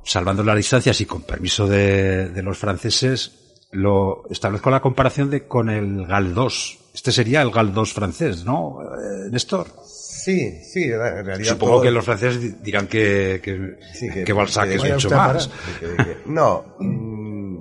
[0.03, 5.47] salvando las distancias y con permiso de, de los franceses, lo establezco la comparación de
[5.47, 6.79] con el Galdós.
[6.93, 9.67] Este sería el Galdós francés, ¿no, eh, Néstor?
[9.83, 11.53] Sí, sí, en realidad.
[11.53, 15.49] Supongo todo- que los franceses di- dirán que, que, Sí, que Balzac es mucho más.
[15.79, 16.63] que- que- No.
[16.79, 17.57] mm,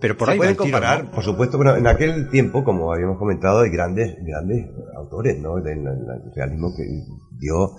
[0.00, 1.10] Pero por se ahí pueden el comparar, ¿no?
[1.12, 5.56] por supuesto, pero en aquel tiempo, como habíamos comentado, hay grandes, grandes autores, ¿no?
[5.56, 6.82] Del del realismo que
[7.38, 7.70] dio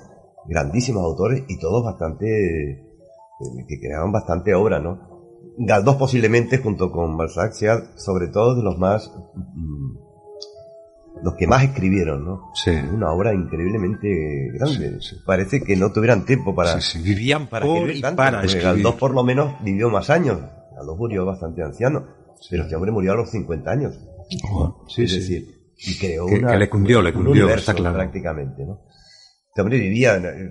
[0.48, 5.13] grandísimos autores y todos bastante, eh, que creaban bastante obra, ¿no?
[5.58, 9.98] Galdós posiblemente, junto con Balzac, sea sobre todo de los más, mm,
[11.24, 12.52] los que más escribieron, ¿no?
[12.56, 12.72] Sí.
[12.72, 15.00] Una obra increíblemente grande.
[15.26, 18.44] Parece que no tuvieran tiempo para, Sí, sí, vivían para por escribir y tanto, para
[18.44, 18.64] escribir.
[18.64, 20.40] Galdós por lo menos vivió más años.
[20.76, 22.08] Galdós murió bastante anciano,
[22.50, 23.94] pero este hombre murió a los 50 años.
[24.88, 25.20] Sí, es sí.
[25.20, 25.48] decir,
[25.78, 27.96] y creó Que- una, que le cundió, le un cundió, universo está claro.
[27.96, 28.82] prácticamente, ¿no?
[29.50, 30.50] Este hombre vivía eh,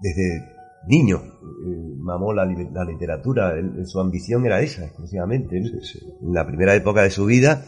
[0.00, 0.53] desde
[0.88, 5.56] niño, eh, mamó la, li- la literatura, él- su ambición era esa exclusivamente.
[5.56, 7.64] En la primera época de su vida,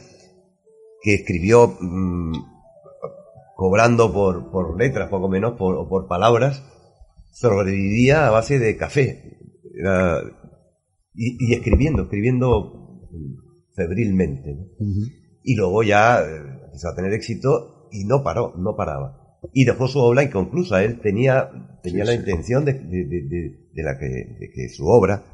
[1.02, 2.32] que escribió mm,
[3.54, 6.62] cobrando por, por letras, poco menos, por, o por palabras,
[7.32, 9.38] sobrevivía a base de café.
[9.78, 10.20] Era-
[11.14, 13.00] y, y escribiendo, escribiendo
[13.74, 14.54] febrilmente.
[14.54, 14.64] ¿no?
[15.42, 16.26] Y luego ya eh,
[16.66, 19.25] empezó a tener éxito y no paró, no paraba.
[19.52, 20.82] Y dejó su obra inconclusa.
[20.82, 21.48] Él tenía,
[21.82, 22.18] tenía Sí, la sí.
[22.18, 25.24] intención de, de- de- de- la que, de que su obra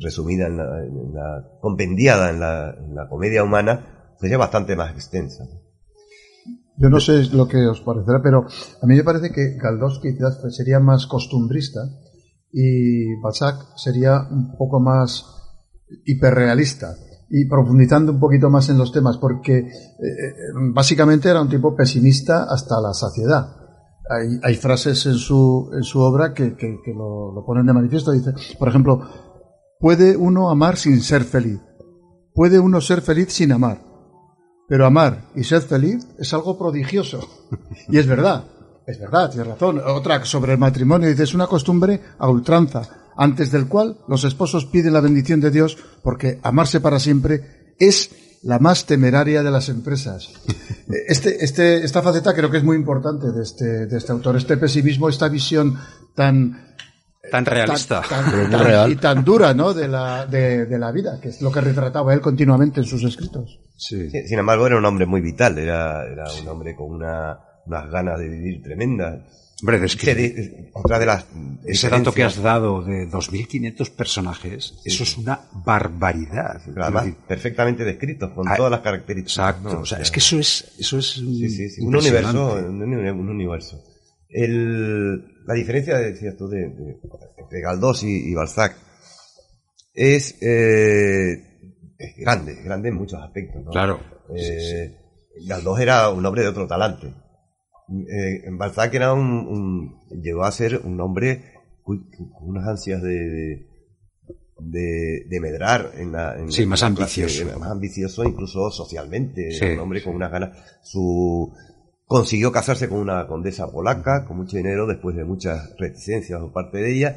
[0.00, 4.92] resumida en la, en la- compendiada en la, en la comedia humana, sería bastante más
[4.92, 5.44] extensa.
[6.76, 8.46] Yo no sé lo que os parecerá, pero
[8.82, 11.80] a mí me parece que Galdós quizás sería más costumbrista
[12.52, 15.24] y Balzac sería un poco más
[16.04, 16.96] hiperrealista
[17.36, 20.32] y profundizando un poquito más en los temas, porque eh, eh,
[20.72, 23.48] básicamente era un tipo pesimista hasta la saciedad.
[24.08, 28.12] Hay, hay frases en su, en su obra que, que- lo, lo ponen de manifiesto.
[28.12, 29.00] Dice, por ejemplo,
[29.80, 31.60] puede uno amar sin ser feliz,
[32.34, 33.82] puede uno ser feliz sin amar,
[34.68, 37.18] pero amar y ser feliz es algo prodigioso.
[37.88, 38.44] Y es verdad,
[38.86, 39.80] es verdad, tienes razón.
[39.84, 42.82] Otra sobre el matrimonio, dice, es una costumbre a ultranza,
[43.16, 48.10] antes del cual los esposos piden la bendición de Dios, porque amarse para siempre es
[48.42, 50.30] la más temeraria de las empresas.
[51.08, 54.58] Este, este, esta faceta creo que es muy importante de este, de este autor, este
[54.58, 55.78] pesimismo, esta visión
[56.14, 56.62] tan
[57.30, 58.02] Tan realista.
[58.06, 58.92] tan- Pero muy tan- real.
[58.92, 59.72] y tan dura ¿no?
[59.72, 63.02] de, la, de, de la vida, que es lo que retrataba él continuamente en sus
[63.02, 63.58] escritos.
[63.78, 67.90] Sí, Sin embargo, era un hombre muy vital, era, era un hombre con una, unas
[67.90, 69.20] ganas de vivir tremendas.
[69.66, 71.24] Hombre, es que- Se di- otra de las
[71.64, 76.60] Ese dato que has dado de 2.500 personajes, eso es una barbaridad.
[76.66, 79.38] Pero además, perfectamente descritos, con Ah, todas las características.
[79.50, 79.80] Exacto, ¿no?
[79.80, 83.08] o sea, es que eso es, eso es Sí, sí, sí, un universo, un, uni-
[83.10, 83.82] un universo.
[84.28, 86.96] El- la diferencia, decías tú, de, de,
[87.50, 88.76] de Galdós y, y Balzac
[89.94, 91.32] es, eh,
[91.98, 93.64] es grande, es grande en muchos aspectos.
[93.64, 93.70] ¿no?
[93.70, 94.00] Claro.
[94.36, 94.94] Eh,
[95.46, 97.12] Galdós era un hombre de otro talante.
[97.88, 102.06] Eh, Balzac era un, un- llegó a ser un hombre con
[102.40, 103.66] unas ansias de, de,
[104.58, 106.86] de- de medrar en la, en Sí, la más clase,
[107.22, 107.58] ambicioso.
[107.58, 110.56] más ambicioso incluso socialmente, Sí, un hombre con unas ganas.
[110.82, 111.52] Su
[112.06, 116.78] consiguió casarse con una condesa polaca con mucho dinero después de muchas reticencias por parte
[116.78, 117.16] de ella,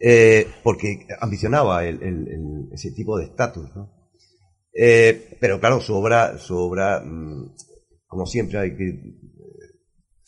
[0.00, 3.90] eh, porque ambicionaba el- el- el- ese tipo de estatus, ¿no?
[4.74, 7.52] Eh, pero claro, su obra, su obra, mm,
[8.06, 9.14] como siempre, hay que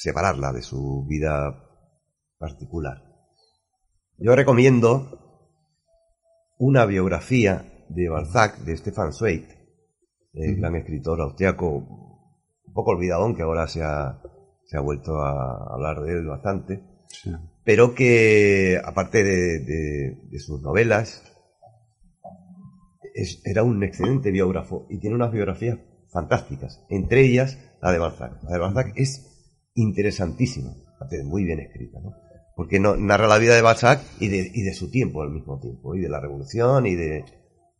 [0.00, 1.54] separarla de su vida
[2.38, 3.02] particular.
[4.16, 5.18] Yo recomiendo
[6.58, 9.46] una biografía de Balzac, de Stefan Zweig,
[10.32, 11.68] el gran escritor austriaco,
[12.64, 14.22] un poco olvidadón, que ahora se ha,
[14.64, 16.82] se ha vuelto a hablar de él bastante,
[17.62, 21.22] pero que, aparte de, de- de sus novelas,
[23.14, 25.78] es- era un excelente biógrafo y tiene unas biografías
[26.10, 28.42] fantásticas, entre ellas la de Balzac.
[28.44, 29.26] La de Balzac es
[29.80, 30.74] interesantísima,
[31.24, 32.12] muy bien escrita, ¿no?
[32.60, 36.10] porque narra la vida de Balzac y de, su tiempo al mismo tiempo, y de
[36.10, 37.24] la revolución, y de...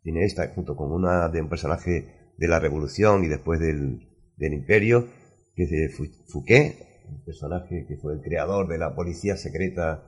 [0.02, 4.00] Tiene esta junto con una de un personaje de la revolución y después del,
[4.38, 5.06] imperio,
[5.54, 5.90] que es de
[6.28, 6.76] Fouquet,
[7.10, 10.02] un personaje que fue el creador de la policía secreta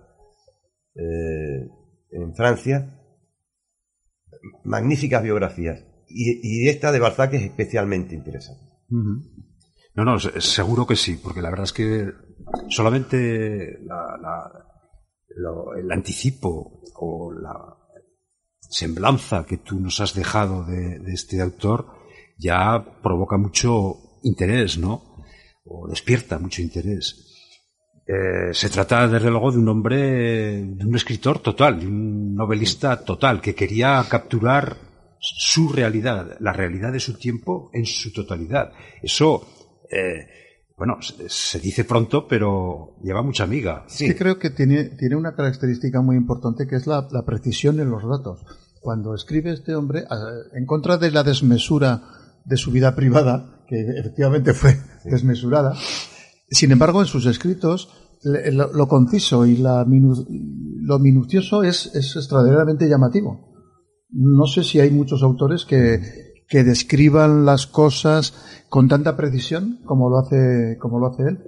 [0.94, 1.68] eh,
[2.10, 2.98] en Francia.
[4.64, 5.84] Magníficas biografías.
[6.08, 8.62] Y, esta de Balzac es especialmente interesante.
[9.94, 12.10] No, no, se- seguro que sí, porque la verdad es que
[12.68, 14.52] solamente la- la-
[15.78, 17.54] el anticipo o la
[18.60, 21.86] semblanza que tú nos has dejado de, de este autor
[22.38, 25.02] ya provoca mucho interés, ¿no?
[25.64, 27.28] O despierta mucho interés.
[28.06, 33.04] Eh, se trata, desde luego, de un hombre, de un escritor total, de un novelista
[33.04, 34.76] total, que quería capturar
[35.20, 38.72] su realidad, la realidad de su tiempo en su totalidad.
[39.02, 39.46] Eso,
[39.92, 40.26] eh,
[40.76, 43.84] bueno, se, se dice pronto, pero lleva mucha miga.
[43.88, 47.78] Es que creo que tiene, tiene una característica muy importante que es la, la precisión
[47.78, 48.40] en los datos.
[48.80, 50.04] Cuando escribe este hombre,
[50.54, 52.02] en contra de la desmesura
[52.44, 55.74] de su vida privada, que efectivamente fue desmesurada,
[56.50, 57.88] sin embargo, en sus escritos,
[58.24, 63.52] lo, lo conciso y la minu- lo minucioso es, es extraordinariamente llamativo.
[64.10, 68.34] No sé si hay muchos autores que, que describan las cosas
[68.68, 71.38] con tanta precisión como lo hace, como lo hace él.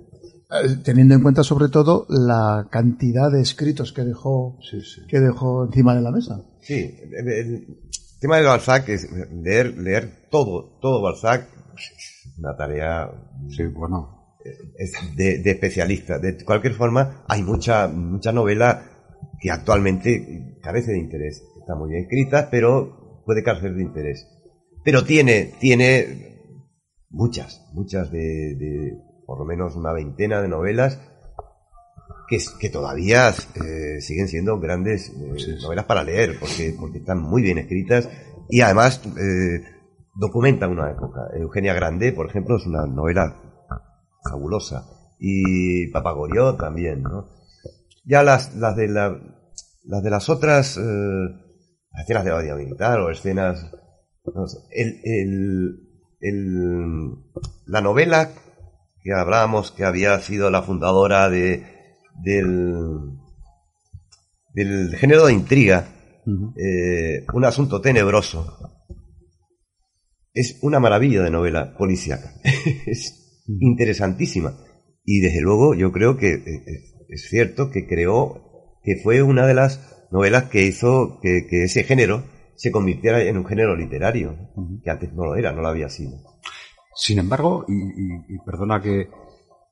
[0.50, 4.58] Eh, Teniendo en cuenta sobre todo la cantidad de escritos que dejó,
[5.06, 6.40] que dejó encima de la mesa.
[6.62, 7.66] Sí, el,
[8.18, 13.10] tema de Balzac es leer, leer todo, todo Balzac, es una tarea
[13.50, 14.38] sí, bueno.
[14.78, 16.18] es de, de especialista.
[16.18, 18.86] De cualquier forma, hay mucha, mucha novela
[19.38, 21.44] que actualmente carece de interés.
[21.60, 24.33] Está muy bien escrita, pero puede carecer de interés.
[24.84, 26.60] Pero tiene, tiene
[27.10, 31.00] muchas, muchas de, de por lo menos una veintena de novelas
[32.28, 37.42] que, que todavía eh, siguen siendo grandes eh, novelas para leer, porque, porque están muy
[37.42, 38.08] bien escritas
[38.48, 39.62] y además eh,
[40.14, 41.28] documentan una época.
[41.34, 43.36] Eugenia Grande, por ejemplo, es una novela
[44.28, 44.86] fabulosa.
[45.18, 47.28] Y Papagorió también, ¿no?
[48.04, 49.16] Ya las, las de la,
[49.84, 53.70] las de las otras escenas de vida militar o escenas...
[54.70, 55.80] El, el-
[56.20, 57.10] el-
[57.66, 58.30] la novela
[59.02, 61.62] que hablábamos que había sido la fundadora de,
[62.22, 63.10] del,
[64.54, 65.88] del género de intriga,
[66.56, 68.56] eh, un asunto tenebroso,
[70.32, 72.32] es una maravilla de novela policíaca.
[72.86, 74.56] es interesantísima.
[75.04, 79.46] Y desde luego yo creo que eh, es, es cierto que creó, que fue una
[79.46, 82.24] de las novelas que hizo que, que ese género
[82.56, 84.36] se convirtiera en un género literario,
[84.82, 86.18] que antes no lo era, no lo había sido.
[86.94, 89.08] Sin embargo, y, y- y perdona que,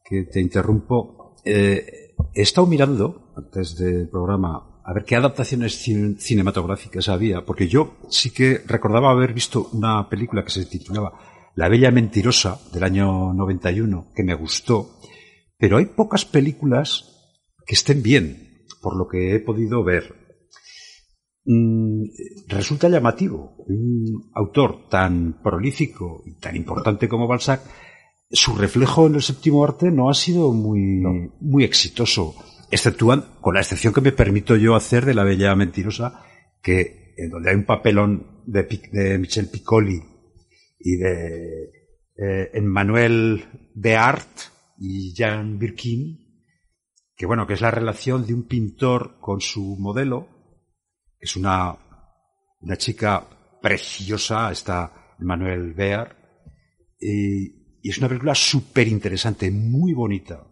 [0.04, 6.18] que te interrumpo, eh, he estado mirando antes del programa a ver qué adaptaciones cin-
[6.18, 11.12] cinematográficas había, porque yo sí que recordaba haber visto una película que se titulaba
[11.54, 14.98] La Bella Mentirosa del año 91, que me gustó,
[15.56, 17.08] pero hay pocas películas
[17.64, 20.21] que estén bien, por lo que he podido ver.
[21.44, 22.04] Mm,
[22.48, 23.56] resulta llamativo.
[23.66, 27.62] Un autor tan prolífico y tan importante como Balzac
[28.32, 31.02] su reflejo en el séptimo arte no ha sido muy,
[31.40, 32.34] muy exitoso
[32.70, 36.24] exceptúan con la excepción que me permito yo hacer de la bella mentirosa
[36.62, 40.02] que en donde hay un papelón de, de Michel Piccoli
[40.80, 41.64] y de
[42.16, 44.40] eh, Emmanuel Beart
[44.78, 46.18] y Jean Birkin
[47.14, 50.28] que bueno que es la relación de un pintor con su modelo
[51.22, 51.74] es una,
[52.60, 53.24] una chica
[53.62, 56.16] preciosa, está Manuel Bear,
[57.00, 60.44] y, y es una película súper interesante, muy bonita.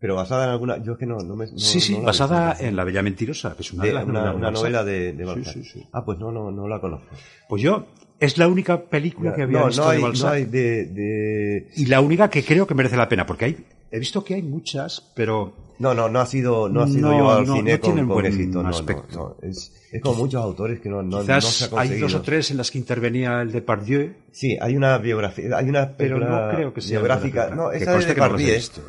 [0.00, 0.82] Pero basada en alguna...
[0.84, 1.46] Yo es que no, no me...
[1.46, 2.64] no- sí, sí, no basada visto.
[2.64, 5.52] en La Bella Mentirosa, que es una De- una, novela de, de Sí, Balzac.
[5.54, 5.88] sí, sí.
[5.92, 7.08] Ah, pues no, no, no la conozco.
[7.48, 7.86] Pues yo,
[8.20, 10.32] es la única película que había visto hay, de Balzac.
[10.32, 13.98] hay de, de- Y la única que creo que merece la pena, porque hay, he
[13.98, 15.74] visto que hay muchas, pero...
[15.80, 19.38] No, no, no ha sido, no ha sido llevado al cine con, buen aspecto.
[19.42, 22.06] Es, es como muchos autores que no, no, no Quizás se ha hay conseguido.
[22.08, 24.12] dos o tres en las que intervenía el de Pardieu.
[24.32, 27.50] Sí, hay una biografía, hay una Pero no creo que sea biográfica.
[27.54, 28.54] No, esa de no Depardieu.
[28.54, 28.80] visto.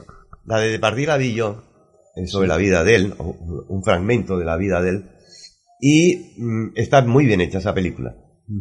[0.46, 1.64] La de Depardieu la vi yo,
[2.16, 2.50] eh, sobre Sí.
[2.50, 3.14] la vida de él,
[3.70, 5.10] un fragmento de la vida de él.
[5.82, 8.16] Y mm, está muy bien hecha esa película.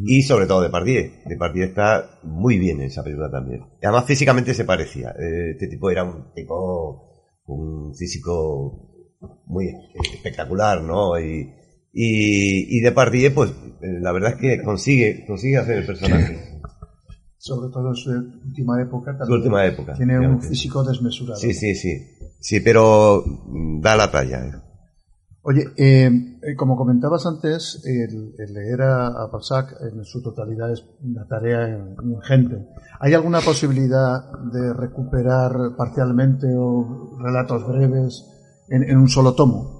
[0.05, 1.11] Y sobre todo Depardieu.
[1.25, 3.63] Depardieu está muy bien en esa película también.
[3.83, 5.11] Además físicamente se parecía.
[5.19, 8.85] Eh, Este tipo era un tipo, un físico
[9.47, 9.67] muy
[10.15, 11.19] espectacular, ¿no?
[11.19, 11.55] Y,
[11.93, 13.51] y, y Depardieu, pues,
[13.83, 16.61] eh, la verdad es que consigue, consigue hacer el personaje.
[17.41, 19.13] Sobre todo en su última época.
[19.13, 19.95] Su también última época.
[19.95, 21.39] Tiene un físico desmesurado.
[21.39, 22.05] Sí, sí, sí.
[22.41, 24.45] Sí, pero mm, da la talla.
[24.47, 24.53] eh.
[25.43, 26.11] Oye, eh,
[26.43, 31.27] eh, como comentabas antes, el, el leer a, a Balzac en su totalidad es una
[31.27, 31.69] tarea
[32.03, 32.67] ingente.
[33.01, 38.27] ¿Hay alguna posibilidad de recuperar parcialmente o relatos breves
[38.69, 39.78] en, en un solo tomo?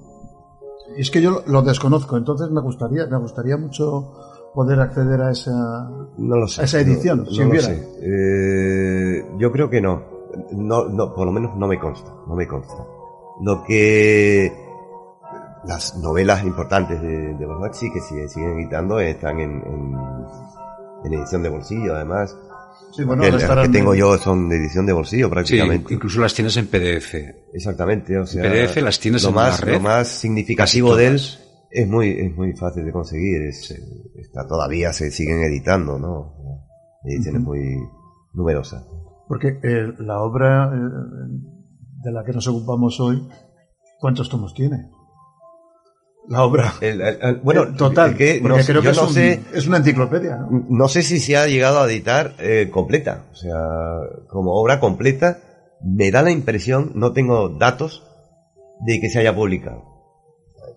[0.97, 4.13] Y es que yo lo, desconozco, entonces me gustaría, me gustaría mucho
[4.53, 6.61] poder acceder a esa, No lo sé.
[6.61, 7.67] a esa edición, no, si no lo hubiera.
[7.67, 7.87] sé.
[8.01, 10.01] Eh, yo creo que no.
[10.51, 10.85] no.
[10.89, 12.13] No, por lo menos no me consta.
[12.27, 12.83] No me consta.
[13.41, 14.51] Lo que
[15.65, 19.95] las novelas importantes de, de Balzac sí que siguen, siguen editando, están en, en,
[21.05, 22.35] en edición de bolsillo, además.
[22.91, 25.87] Sí, bueno, las que tengo en- yo son de edición de bolsillo prácticamente.
[25.89, 27.15] Sí, incluso las tienes en PDF.
[27.53, 29.73] Exactamente, o sea, PDF las tienes lo en más, la red.
[29.73, 31.21] Lo más significativo de él
[31.71, 33.71] es muy, es muy fácil de conseguir, es,
[34.17, 36.33] está todavía se siguen editando, ¿no?
[37.05, 37.77] Ediciones muy
[38.33, 38.83] numerosas.
[39.27, 40.79] Porque eh, la obra eh,
[42.03, 43.27] de la que nos ocupamos hoy,
[43.99, 44.89] ¿cuántos tomos tiene?
[46.29, 46.75] La obra.
[46.79, 49.13] El- el- el- bueno, Eh, total, que porque no creo yo que no es, un-
[49.13, 50.65] sé- es una enciclopedia, ¿no?
[50.69, 53.57] No sé si se ha llegado a editar eh, completa, o sea,
[54.29, 55.39] como obra completa,
[55.83, 58.03] me da la impresión, no tengo datos,
[58.85, 59.83] de que se haya publicado.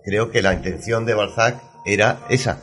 [0.05, 2.59] Creo que la intención de Balzac era esa.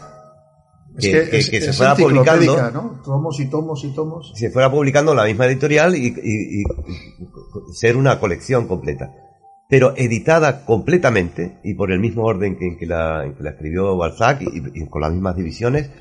[0.98, 3.02] Es Que, que, que- es, que se fuera publicando ¿no?
[3.06, 4.32] Tomos y tomos y tomos.
[4.36, 6.64] se fuera publicando la misma editorial y, y- y
[7.74, 9.14] ser una colección completa.
[9.70, 13.52] Pero editada completamente y por el mismo orden que, en que la, en que la
[13.52, 15.92] escribió Balzac y, y con las mismas divisiones,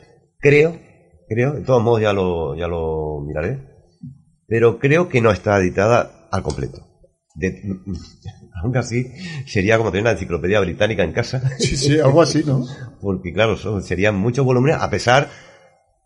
[0.40, 0.74] creo,
[1.28, 3.58] creo, de todos modos ya lo, ya lo miraré,
[4.46, 6.86] pero creo que no está editada al completo.
[7.34, 7.62] De,
[8.62, 9.04] aunque así,
[9.46, 11.42] sería como tener una enciclopedia británica en casa.
[11.58, 12.64] Sí, sí, algo así, ¿no?
[13.02, 15.28] Porque claro, son- serían muchos volúmenes, a pesar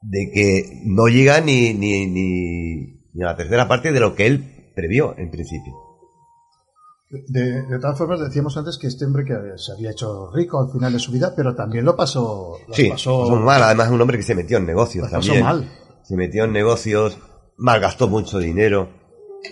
[0.03, 2.75] de que no llega ni, ni, ni,
[3.15, 5.73] ni a la tercera parte de lo que él previó en principio.
[7.29, 10.73] De, de todas formas, decíamos antes que este hombre que se había hecho rico al
[10.73, 12.57] final de su vida, pero también lo pasó.
[12.67, 13.63] lo Sí, pasó pasó mal.
[13.63, 15.45] Además, es un hombre que se metió en negocios pasó también.
[15.45, 15.71] mal.
[16.03, 17.19] Se metió en negocios,
[17.59, 18.89] malgastó mucho dinero.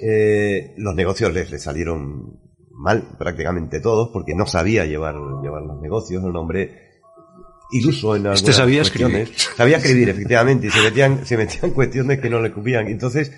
[0.00, 2.40] Eh, los negocios le, le salieron
[2.70, 6.22] mal prácticamente todos porque no sabía llevar, llevar los negocios.
[6.22, 7.00] Era un hombre
[7.72, 9.28] iluso en algunas Este sabía cuestiones.
[9.28, 9.56] escribir.
[9.56, 12.86] Sabía escribir, efectivamente, y se metían, se metían cuestiones que no le cupían.
[12.88, 13.32] Entonces,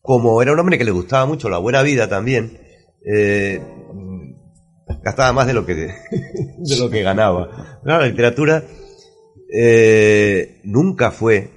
[0.00, 2.60] como era un hombre que le gustaba mucho la buena vida también,
[3.04, 3.60] eh,
[5.02, 5.74] gastaba más de lo que,
[6.58, 7.80] de lo que ganaba.
[7.82, 8.62] Claro, la literatura
[9.52, 11.50] eh, nunca fue,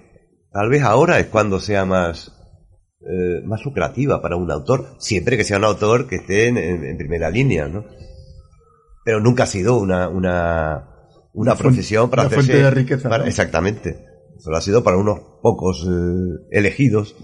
[0.52, 2.32] tal vez ahora es cuando sea más,
[3.02, 7.30] eh, más lucrativa para un autor, siempre que sea un autor que esté en, primera
[7.30, 7.86] línea, ¿no?
[9.06, 10.90] Pero nunca ha sido una, una,
[11.34, 12.52] una profesión para una hacerse...
[12.52, 13.30] fuente de riqueza, para- ¿no?
[13.30, 14.06] Exactamente.
[14.40, 17.16] Solo ha sido para unos pocos eh, elegidos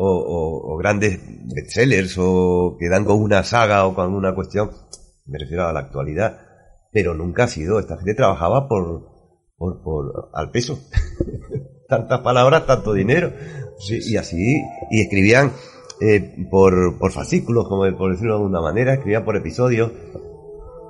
[0.00, 1.18] o, o- o grandes
[1.54, 4.70] bestsellers o que dan con una saga o con una cuestión,
[5.26, 6.38] me refiero a la actualidad,
[6.92, 9.08] pero nunca ha sido, esta gente trabajaba por,
[9.56, 10.78] por, por al peso.
[11.88, 13.32] Tantas palabras, tanto dinero.
[13.78, 15.52] Sí, y así, y escribían
[16.00, 19.90] eh, por, por fascículos, como por decirlo de alguna manera, escribían por episodios.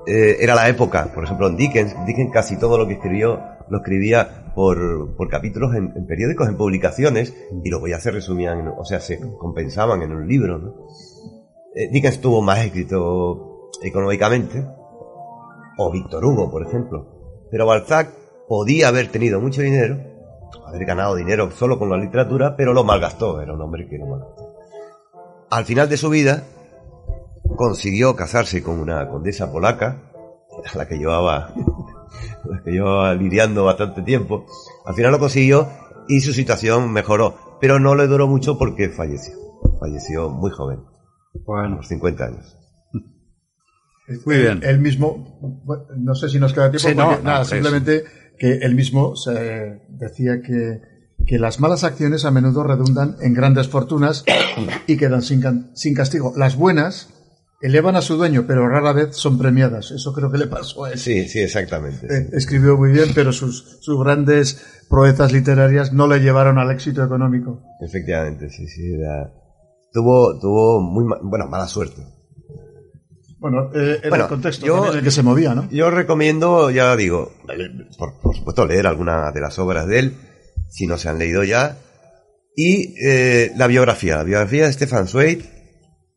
[0.07, 3.41] Eh, era la época, por ejemplo, en Dickens, Dickens casi todo lo que escribió
[3.71, 8.85] lo escribía por, por capítulos en, periódicos, en publicaciones, y luego ya se resumían, o
[8.85, 10.59] sea, se compensaban en un libro.
[10.59, 10.75] ¿no?
[11.75, 14.65] Eh, Dickens tuvo más éxito económicamente,
[15.79, 17.47] o Víctor Hugo, por ejemplo.
[17.51, 18.11] Pero Balzac
[18.49, 19.99] podía haber tenido mucho dinero,
[20.67, 24.07] haber ganado dinero solo con la literatura, pero lo malgastó, era un hombre que lo
[24.07, 24.55] malgastó.
[25.51, 26.45] Al final de su vida,
[27.57, 30.03] consiguió casarse con una condesa polaca,
[30.73, 31.53] a la que llevaba,
[32.45, 34.47] la que llevaba lidiando bastante tiempo.
[34.87, 35.69] Al final lo consiguió
[36.09, 39.35] y su situación mejoró, pero no le duró mucho porque falleció.
[39.81, 40.81] Falleció muy joven,
[41.49, 42.57] a los 50 años.
[44.25, 44.61] Muy bien.
[44.63, 47.49] Él mismo, bueno, no sé si nos queda tiempo, Sí, no, porque, no, nada, es-
[47.49, 48.05] simplemente
[48.39, 50.81] que él mismo se decía que,
[51.27, 54.25] que las malas acciones a menudo redundan en grandes fortunas
[54.87, 56.33] y quedan sin, sin castigo.
[56.37, 57.11] Las buenas
[57.61, 59.91] elevan a su dueño, pero rara vez son premiadas.
[59.91, 60.99] Eso creo que le pasó a él.
[60.99, 62.07] Sí, sí, exactamente.
[62.07, 67.05] Eh, escribió muy bien, pero sus, sus grandes proezas literarias no le llevaron al éxito
[67.05, 67.63] económico.
[67.81, 68.95] Efectivamente, sí, sí.
[68.95, 69.33] era-
[69.93, 72.03] Tuvo, tuvo muy ma- bueno, mala suerte.
[73.39, 75.69] Bueno, eh, era Bueno, el contexto yo- en el que se movía, ¿no?
[75.71, 77.33] Yo recomiendo, ya digo,
[77.99, 80.15] por, por supuesto leer alguna de las obras de él,
[80.69, 81.79] si no se han leído ya,
[82.55, 85.49] y eh, la biografía, la biografía de Stefan Zweig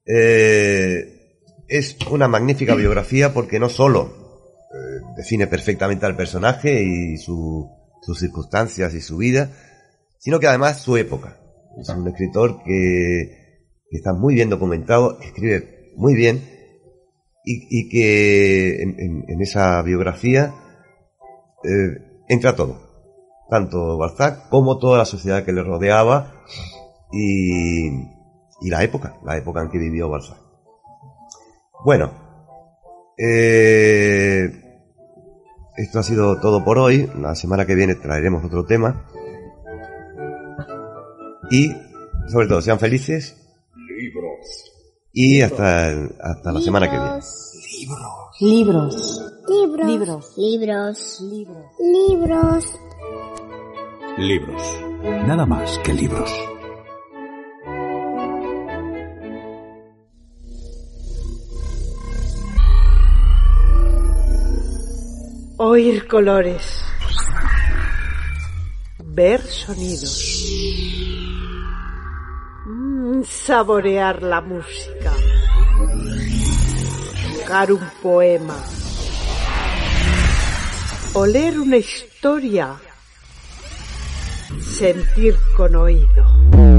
[0.05, 1.10] eh,
[1.71, 4.13] es una magnífica biografía porque no solo
[4.73, 7.69] eh, define perfectamente al personaje y su-
[8.01, 9.49] sus circunstancias y su vida,
[10.19, 11.37] sino que además su época.
[11.79, 16.41] Es un escritor que, que está muy bien documentado, escribe muy bien
[17.45, 20.53] y, que en esa biografía
[21.63, 22.79] eh, entra todo,
[23.49, 26.43] tanto Balzac como toda la sociedad que le rodeaba
[27.13, 30.40] y, y la época, la época en que vivió Balzac.
[31.83, 32.11] Bueno,
[33.17, 34.49] eh,
[35.77, 37.09] esto ha sido todo por hoy.
[37.19, 39.05] La semana que viene traeremos otro tema.
[41.49, 41.69] Y,
[42.27, 43.37] sobre todo, sean felices.
[45.13, 47.19] Y hasta, el- hasta la semana que viene.
[48.39, 48.39] Libros.
[48.39, 49.31] Libros.
[49.49, 50.37] Libros.
[50.37, 51.21] Libros.
[51.21, 51.75] Libros.
[51.79, 52.79] Libros.
[54.17, 54.61] Libros.
[55.27, 56.31] Nada más que libros.
[65.63, 66.83] Oír colores.
[68.97, 70.43] Ver sonidos.
[72.65, 75.11] Mm, saborear la música.
[77.37, 78.57] Tocar un poema.
[81.13, 82.75] Oler una historia.
[84.59, 86.70] Sentir con oído.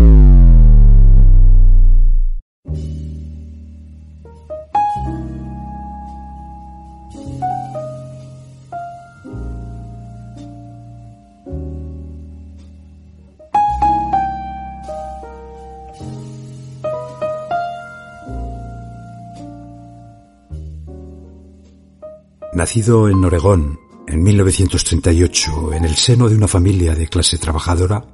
[22.63, 28.05] Nacido en Oregón en 1938 en el seno de una familia de clase trabajadora,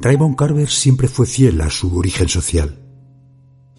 [0.00, 2.76] Raymond Carver siempre fue fiel a su origen social.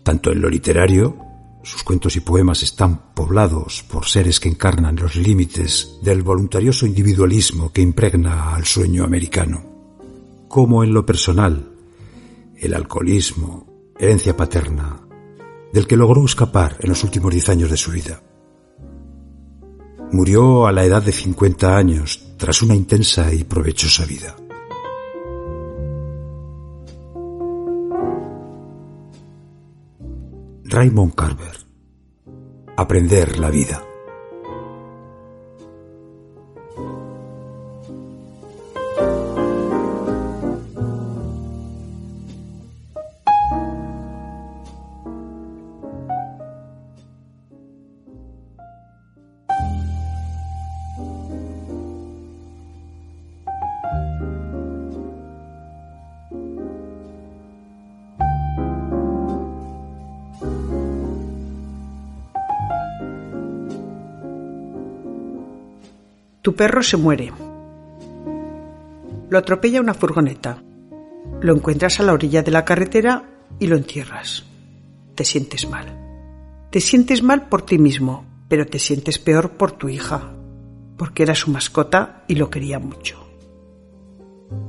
[0.03, 1.17] Tanto en lo literario,
[1.63, 7.73] sus cuentos y poemas están poblados por seres que encarnan los límites del voluntarioso individualismo
[7.73, 9.65] que impregna al sueño americano,
[10.47, 11.73] como en lo personal,
[12.55, 15.05] el alcoholismo, herencia paterna,
[15.73, 18.23] del que logró escapar en los últimos diez años de su vida.
[20.13, 24.35] Murió a la edad de 50 años tras una intensa y provechosa vida.
[30.65, 31.57] Raymond Carver.
[32.77, 33.83] Aprender la vida.
[66.61, 67.33] Perro se muere.
[69.31, 70.61] Lo atropella una furgoneta.
[71.41, 73.23] Lo encuentras a la orilla de la carretera
[73.57, 74.45] y lo entierras.
[75.15, 75.87] Te sientes mal.
[76.69, 80.33] Te sientes mal por ti mismo, pero te sientes peor por tu hija,
[80.97, 83.17] porque era su mascota y lo quería mucho.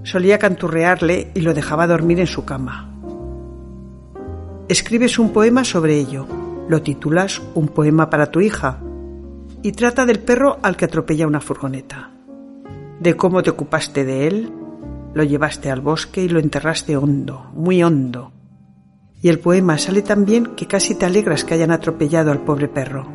[0.03, 2.91] Solía canturrearle y lo dejaba dormir en su cama.
[4.67, 6.27] Escribes un poema sobre ello,
[6.71, 8.81] lo titulas Un poema para tu hija
[9.63, 12.11] y trata del perro al que atropella una furgoneta,
[13.01, 14.53] de cómo te ocupaste de él,
[15.15, 18.33] lo llevaste al bosque y lo enterraste hondo, muy hondo.
[19.21, 22.67] Y el poema sale tan bien que casi te alegras que hayan atropellado al pobre
[22.67, 23.07] perro.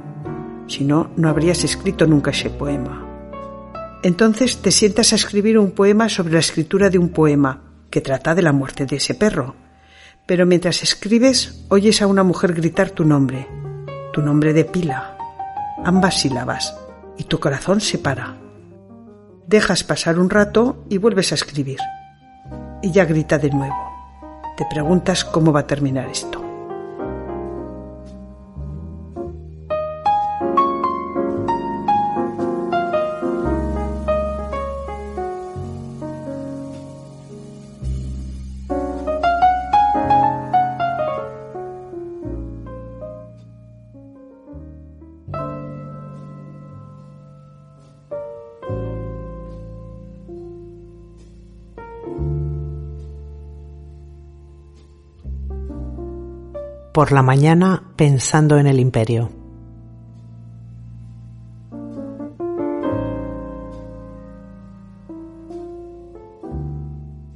[0.67, 3.03] Si no, no habrías escrito nunca ese poema.
[4.03, 8.35] Entonces te sientas a escribir un poema sobre la escritura de un poema que trata
[8.35, 9.55] de la muerte de ese perro.
[10.25, 13.47] Pero mientras escribes, oyes a una mujer gritar tu nombre,
[14.13, 15.16] tu nombre de pila,
[15.84, 16.78] ambas sílabas,
[17.17, 18.38] y tu corazón se para.
[19.47, 21.80] Dejas pasar un rato y vuelves a escribir.
[22.84, 23.75] Ya grita de nuevo.
[24.57, 26.46] Te preguntas cómo va a terminar esto.
[56.97, 59.29] Por la mañana pensando en el imperio.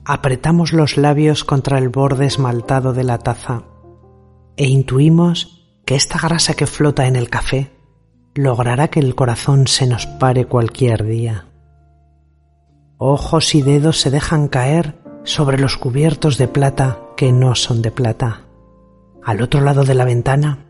[0.04, 3.62] Apretamos los labios contra el borde esmaltado de la taza
[4.58, 7.72] e intuimos que esta grasa que flota en el café
[8.34, 11.46] logrará que el corazón se nos pare cualquier día.
[12.98, 17.92] Ojos y dedos se dejan caer sobre los cubiertos de plata que no son de
[17.92, 18.48] plata.
[19.24, 20.66] Al otro lado de la ventana,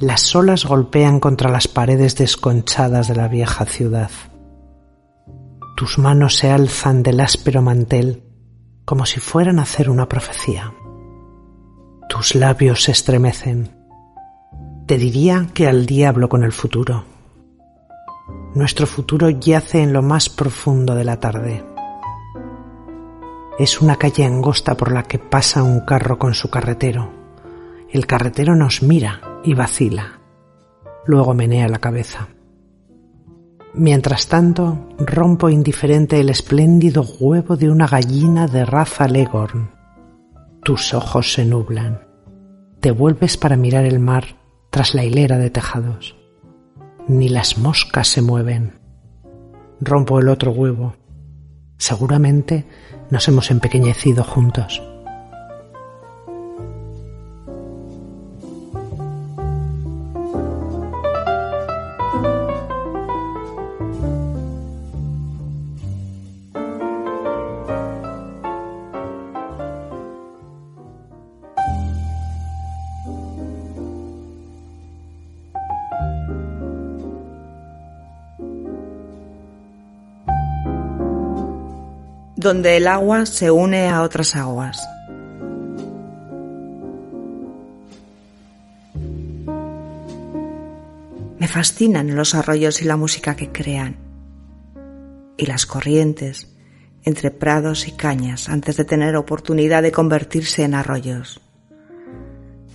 [0.00, 4.10] las olas golpean contra las paredes desconchadas de la vieja ciudad.
[5.76, 8.24] Tus manos se alzan del áspero mantel
[8.84, 10.74] como si fueran a hacer una profecía.
[12.08, 13.74] Tus labios se estremecen.
[14.86, 17.04] Te diría que al diablo con el futuro.
[18.54, 21.64] Nuestro futuro yace en lo más profundo de la tarde.
[23.58, 27.23] Es una calle angosta por la que pasa un carro con su carretero
[27.94, 30.18] el carretero nos mira y vacila.
[31.06, 32.26] Luego menea la cabeza.
[33.72, 39.70] Mientras tanto, rompo indiferente el espléndido huevo de una gallina de raza Legorn.
[40.64, 42.00] Tus ojos se nublan.
[42.80, 44.24] Te vuelves para mirar el mar
[44.70, 46.16] tras la hilera de tejados.
[47.06, 48.80] Ni las moscas se mueven.
[49.80, 50.96] Rompo el otro huevo.
[51.76, 52.66] Seguramente
[53.10, 54.82] nos hemos empequeñecido juntos.
[82.44, 84.86] Donde el agua se une a otras aguas.
[91.38, 93.96] Me fascinan los arroyos y la música que crean,
[95.38, 96.54] y las corrientes
[97.02, 101.40] entre prados y cañas antes de tener oportunidad de convertirse en arroyos.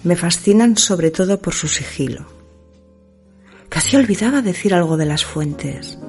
[0.04, 2.26] Me fascinan sobre todo por su sigilo.
[3.70, 6.00] Casi olvidaba decir algo de las fuentes.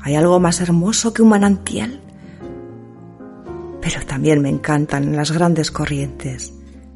[0.00, 2.00] ¿Hay algo más hermoso que un manantial?
[3.84, 6.54] Pero también me encantan las grandes corrientes,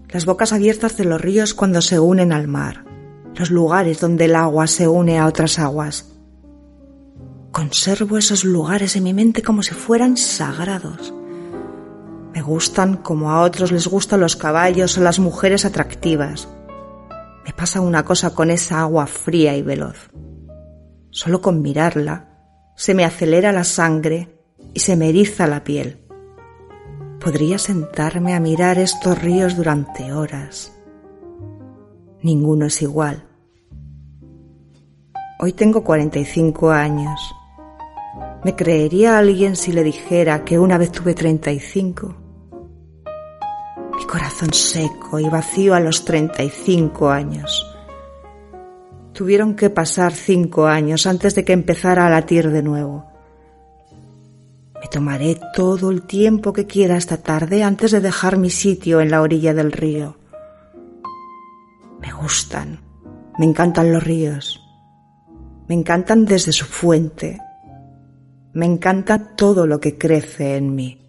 [0.08, 2.86] las bocas abiertas de los ríos cuando se unen al mar,
[3.34, 6.16] los lugares donde el agua se une a otras aguas.
[7.52, 11.12] Conservo esos lugares en mi mente como si fueran sagrados.
[12.32, 16.48] Me gustan como a otros les gustan los caballos o las mujeres atractivas.
[17.44, 20.08] Me pasa una cosa con esa agua fría y veloz.
[21.10, 22.30] Solo con mirarla
[22.76, 24.40] se me acelera la sangre
[24.72, 26.07] y se me eriza la piel.
[27.20, 30.72] Podría sentarme a mirar estos ríos durante horas.
[32.22, 33.24] Ninguno es igual.
[35.40, 37.20] Hoy tengo 45 años.
[38.44, 42.16] ¿Me creería alguien si le dijera que una vez tuve 35?
[43.96, 47.66] Mi corazón seco y vacío a los 35 años.
[49.12, 53.07] Tuvieron que pasar cinco años antes de que empezara a latir de nuevo.
[54.90, 59.20] Tomaré todo el tiempo que quiera esta tarde antes de dejar mi sitio en la
[59.20, 60.16] orilla del río.
[62.00, 62.80] Me gustan,
[63.38, 64.60] me encantan los ríos.
[65.68, 67.38] Me encantan desde su fuente.
[68.54, 71.07] Me encanta todo lo que crece en mí.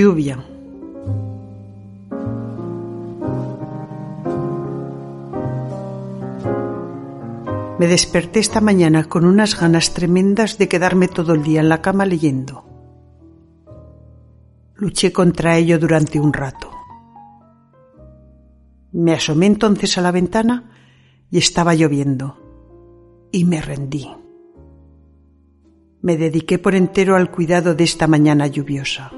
[0.00, 0.38] Lluvia.
[7.78, 11.82] Me desperté esta mañana con unas ganas tremendas de quedarme todo el día en la
[11.82, 12.64] cama leyendo.
[14.76, 16.70] Luché contra ello durante un rato.
[18.92, 20.70] Me asomé entonces a la ventana
[21.30, 22.38] y estaba lloviendo.
[23.32, 24.08] Y me rendí.
[26.00, 29.12] Me dediqué por entero al cuidado de esta mañana lluviosa.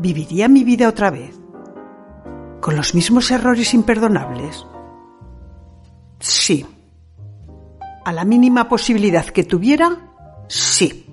[0.00, 1.38] ¿Viviría mi vida otra vez?
[2.62, 4.64] ¿Con los mismos errores imperdonables?
[6.18, 6.64] Sí.
[8.06, 9.98] A la mínima posibilidad que tuviera,
[10.48, 11.09] sí.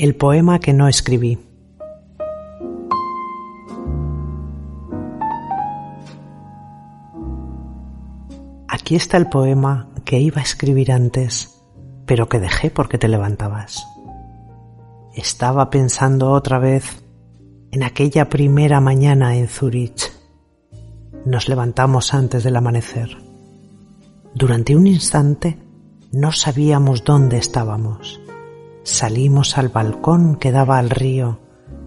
[0.00, 1.40] El poema que no escribí.
[8.68, 11.64] Aquí está el poema que iba a escribir antes,
[12.06, 13.84] pero que dejé porque te levantabas.
[15.16, 17.04] Estaba pensando otra vez
[17.72, 20.12] en aquella primera mañana en Zurich.
[21.24, 23.18] Nos levantamos antes del amanecer.
[24.32, 25.58] Durante un instante
[26.12, 28.20] no sabíamos dónde estábamos.
[28.90, 31.40] Salimos al balcón que daba al río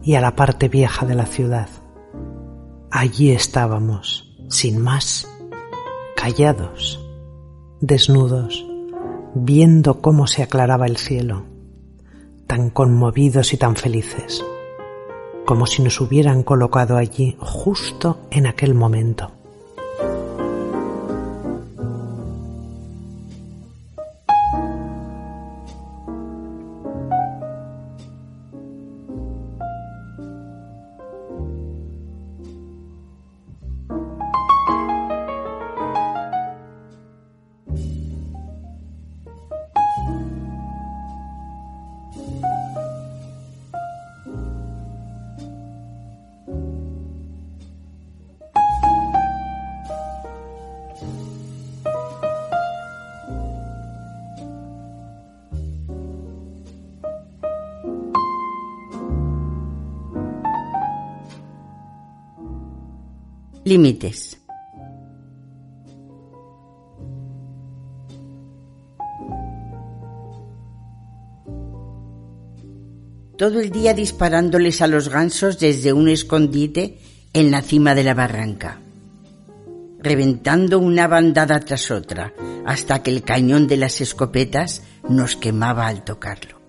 [0.04, 1.68] y a la parte vieja de la ciudad.
[2.92, 5.28] Allí estábamos, sin más,
[6.16, 7.04] callados,
[7.80, 8.64] desnudos,
[9.34, 11.48] viendo cómo se aclaraba el cielo,
[12.46, 14.46] tan conmovidos y tan felices,
[15.48, 19.32] como si nos hubieran colocado allí justo en aquel momento.
[63.72, 64.38] Límites.
[73.38, 77.00] Todo el día disparándoles a los gansos desde un escondite
[77.32, 78.82] en la cima de la barranca,
[80.00, 82.34] reventando una bandada tras otra
[82.66, 86.60] hasta que el cañón de las escopetas nos quemaba al tocarlo.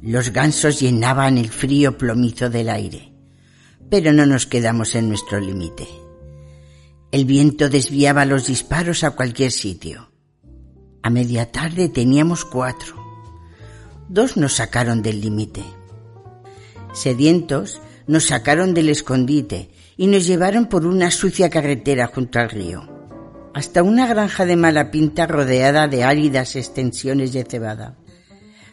[0.00, 3.11] Los gansos llenaban el frío plomizo del aire
[3.92, 5.86] pero no nos quedamos en nuestro límite.
[7.10, 10.10] El viento desviaba los disparos a cualquier sitio.
[11.02, 12.96] A media tarde teníamos cuatro.
[14.08, 15.62] Dos nos sacaron del límite.
[16.94, 22.88] Sedientos, nos sacaron del escondite y nos llevaron por una sucia carretera junto al río,
[23.52, 27.98] hasta una granja de mala pinta rodeada de áridas extensiones de cebada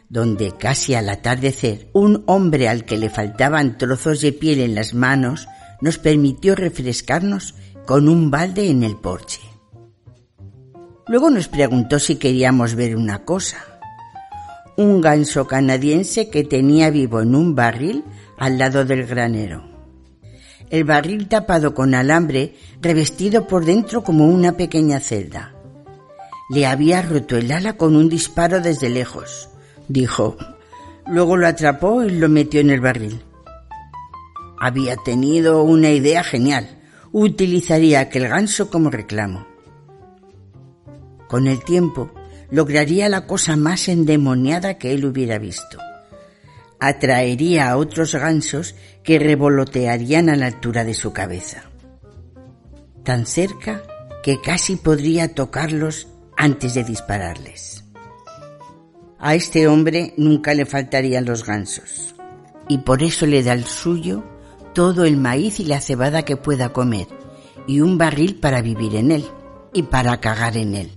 [0.10, 4.94] donde casi al atardecer un hombre al que le faltaban trozos de piel en las
[4.96, 5.48] manos
[5.82, 7.56] nos permitió refrescarnos
[7.86, 9.40] con un balde en el porche.
[11.08, 13.58] Luego nos preguntó si queríamos ver una cosa.
[14.78, 18.04] Un ganso canadiense que tenía vivo en un barril
[18.38, 19.68] al lado del granero.
[20.70, 25.56] El barril tapado con alambre, revestido por dentro como una pequeña celda.
[26.52, 29.50] Le había roto el ala con un disparo desde lejos
[29.90, 30.38] dijo.
[31.06, 33.22] Luego lo atrapó y lo metió en el barril.
[34.58, 36.78] Había tenido una idea genial.
[37.12, 39.48] Utilizaría aquel ganso como reclamo.
[41.28, 42.12] Con el tiempo,
[42.52, 45.80] lograría la cosa más endemoniada que él hubiera visto.
[46.80, 51.64] Atraería a otros gansos que revolotearían a la altura de su cabeza.
[53.04, 53.84] Tan cerca
[54.24, 56.08] que casi podría tocarlos
[56.38, 57.79] antes de dispararles.
[59.22, 62.16] A este hombre nunca le faltarían los gansos,
[62.70, 64.24] y por eso le da el suyo
[64.74, 67.08] todo el maíz y la cebada que pueda comer,
[67.68, 69.26] y un barril para vivir en él,
[69.74, 70.92] y para cagar en él.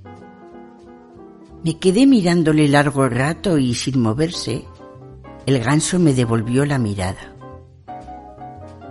[1.65, 4.65] Me quedé mirándole largo rato y sin moverse,
[5.47, 7.35] el ganso me devolvió la mirada.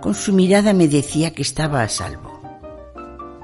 [0.02, 2.42] Con su mirada me decía que estaba a salvo.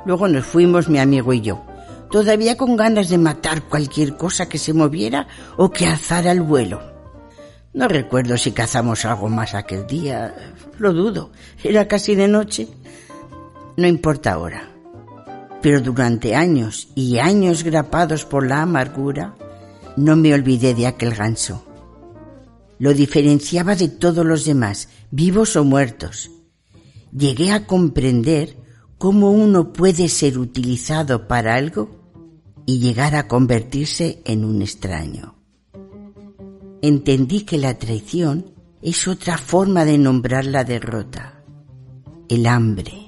[0.04, 1.64] Luego nos fuimos mi amigo y yo,
[2.10, 5.26] todavía con ganas de matar cualquier cosa que se moviera
[5.56, 6.80] o que alzara el vuelo.
[7.74, 10.34] No recuerdo si cazamos algo más aquel día,
[10.78, 11.30] lo dudo,
[11.62, 12.68] era casi de noche.
[13.76, 14.68] No importa ahora.
[15.62, 19.34] Pero durante años y años grapados por la amargura,
[19.96, 21.64] no me olvidé de aquel ganso.
[22.78, 26.30] Lo diferenciaba de todos los demás, vivos o muertos.
[27.12, 28.56] Llegué a comprender
[28.98, 31.97] cómo uno puede ser utilizado para algo
[32.68, 35.36] y llegar a convertirse en un extraño.
[36.82, 41.42] Entendí que la traición es otra forma de nombrar la derrota,
[42.28, 43.07] el hambre.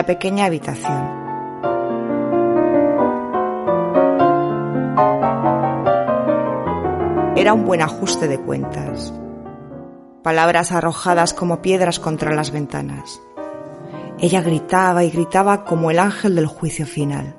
[0.00, 0.96] La pequeña habitación.
[7.36, 9.12] Era un buen ajuste de cuentas.
[10.22, 13.20] Palabras arrojadas como piedras contra las ventanas.
[14.18, 17.36] Ella gritaba y gritaba como el ángel del juicio final.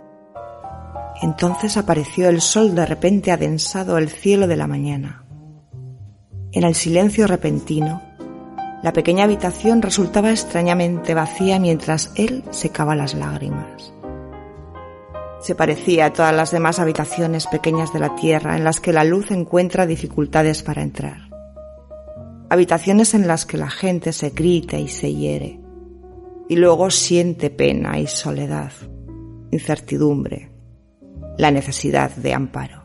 [1.20, 5.26] Entonces apareció el sol de repente adensado el cielo de la mañana.
[6.52, 8.04] En el silencio repentino,
[8.84, 13.94] la pequeña habitación resultaba extrañamente vacía mientras él secaba las lágrimas.
[15.40, 19.04] Se parecía a todas las demás habitaciones pequeñas de la Tierra en las que la
[19.04, 21.30] luz encuentra dificultades para entrar.
[22.50, 25.60] Habitaciones en las que la gente se grita y se hiere,
[26.50, 28.72] y luego siente pena y soledad,
[29.52, 30.52] incertidumbre,
[31.38, 32.81] la necesidad de amparo.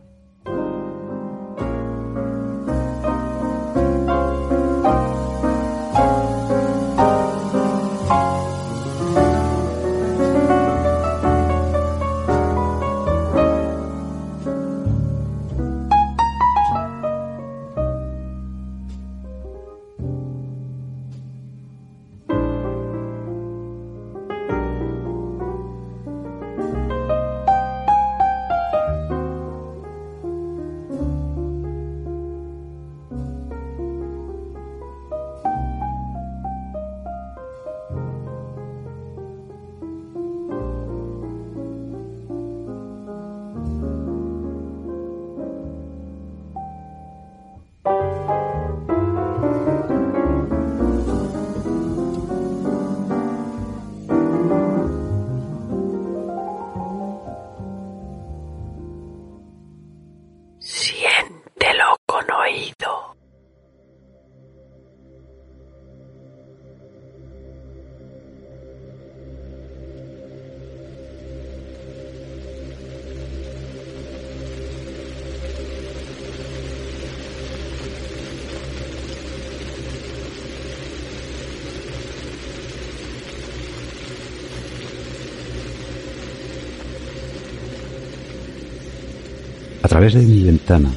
[90.10, 90.88] Través de mi ventana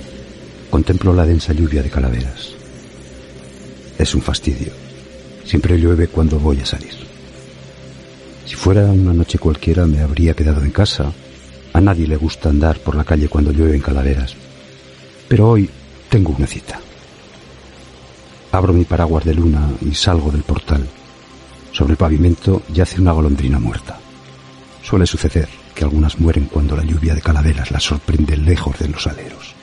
[0.70, 2.52] contemplo la densa lluvia de calaveras.
[3.98, 4.72] Es un fastidio.
[5.46, 6.94] Siempre llueve cuando voy a salir.
[8.46, 11.12] Si fuera una noche cualquiera me habría quedado en casa.
[11.74, 14.36] A nadie le gusta andar por la calle cuando llueven calaveras.
[15.28, 15.68] Pero hoy
[16.08, 16.80] tengo una cita.
[18.52, 20.86] Abro mi paraguas de luna y salgo del portal.
[21.72, 23.98] Sobre el pavimento yace una golondrina muerta.
[24.84, 29.08] Suele suceder que algunas mueren cuando la lluvia de calaveras las sorprende lejos de los
[29.08, 29.56] aleros.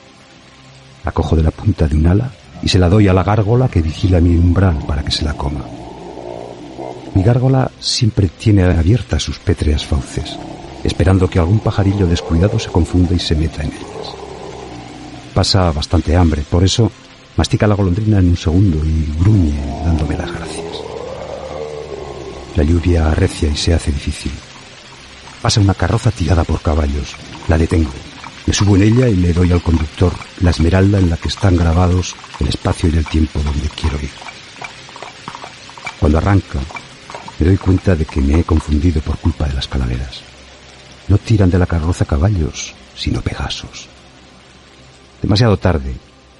[1.05, 2.31] La cojo de la punta de un ala
[2.63, 5.35] y se la doy a la gárgola que vigila mi umbral para que se la
[5.35, 5.63] coma.
[7.13, 10.39] Mi gárgola siempre tiene abiertas sus pétreas fauces,
[10.83, 14.15] esperando que algún pajarillo descuidado se confunda y se meta en ellas.
[15.35, 16.91] Pasa bastante hambre, por eso
[17.35, 19.53] mastica la golondrina en un segundo y gruñe
[19.85, 20.81] dándome las gracias.
[22.55, 24.31] La lluvia arrecia y se hace difícil.
[25.41, 27.15] Pasa una carroza tirada por caballos.
[27.47, 27.91] La detengo.
[28.45, 31.57] Me subo en ella y le doy al conductor la esmeralda en la que están
[31.57, 34.09] grabados el espacio y el tiempo donde quiero ir.
[35.99, 36.59] Cuando arranca,
[37.39, 40.21] me doy cuenta de que me he confundido por culpa de las calaveras.
[41.07, 43.87] No tiran de la carroza caballos, sino pegasos.
[45.21, 45.93] Demasiado tarde.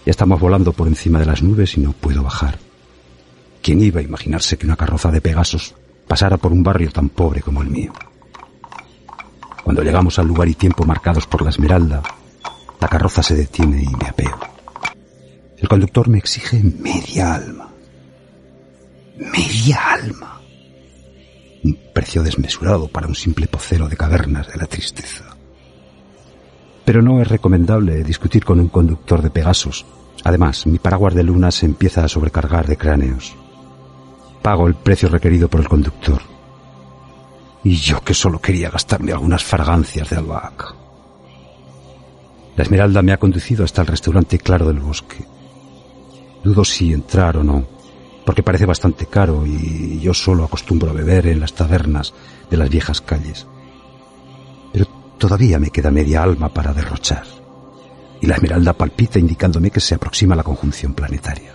[0.06, 2.58] Ya estamos volando por encima de las nubes y no puedo bajar.
[3.62, 5.76] ¿Quién iba a imaginarse que una carroza de pegasos
[6.08, 7.92] pasara por un barrio tan pobre como el mío?
[9.68, 12.02] Cuando llegamos al lugar y tiempo marcados por la esmeralda,
[12.80, 14.40] la carroza se detiene y me apeo.
[15.58, 17.68] El conductor me exige media alma.
[19.18, 20.40] Media alma.
[21.66, 25.36] Un precio desmesurado para un simple pocero de cavernas de la tristeza.
[26.86, 29.86] Pero no es recomendable discutir con un conductor de Pegasos.
[30.24, 33.36] Además, mi paraguas de luna se empieza a sobrecargar de cráneos.
[34.42, 36.37] Pago el precio requerido por el conductor.
[37.68, 40.74] Y yo que solo quería gastarme algunas fragancias de albahaca.
[42.56, 45.26] La Esmeralda me ha conducido hasta el restaurante Claro del Bosque.
[46.46, 47.68] Dudo si entrar o no,
[48.26, 52.14] porque parece bastante caro y yo solo acostumbro a beber en las tabernas
[52.50, 53.46] de las viejas calles.
[54.72, 54.86] Pero
[55.18, 57.26] todavía me queda media alma para derrochar.
[58.22, 61.52] Y la Esmeralda palpita indicándome que se aproxima la conjunción planetaria.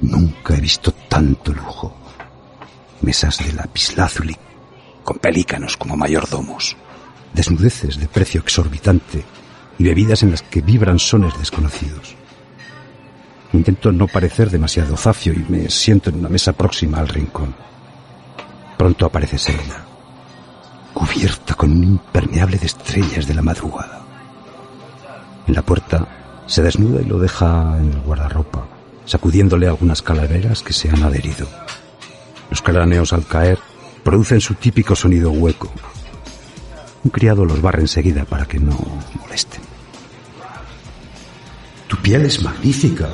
[0.00, 1.94] Nunca he visto tanto lujo.
[3.02, 4.36] Mesas de lapislázuli
[5.04, 6.76] con pelícanos como mayordomos,
[7.32, 9.24] desnudeces de precio exorbitante
[9.78, 12.16] y bebidas en las que vibran sones desconocidos.
[13.52, 17.54] Intento no parecer demasiado zafio y me siento en una mesa próxima al rincón.
[18.76, 19.84] Pronto aparece Selena,
[20.92, 24.02] cubierta con un impermeable de estrellas de la madrugada.
[25.46, 26.08] En la puerta
[26.46, 28.66] se desnuda y lo deja en el guardarropa,
[29.04, 31.46] sacudiéndole algunas calaveras que se han adherido.
[32.50, 33.58] Los cráneos al caer
[34.04, 35.72] producen su típico sonido hueco.
[37.02, 38.78] Un criado los barre enseguida para que no
[39.20, 39.62] molesten.
[41.88, 43.08] Tu piel es magnífica.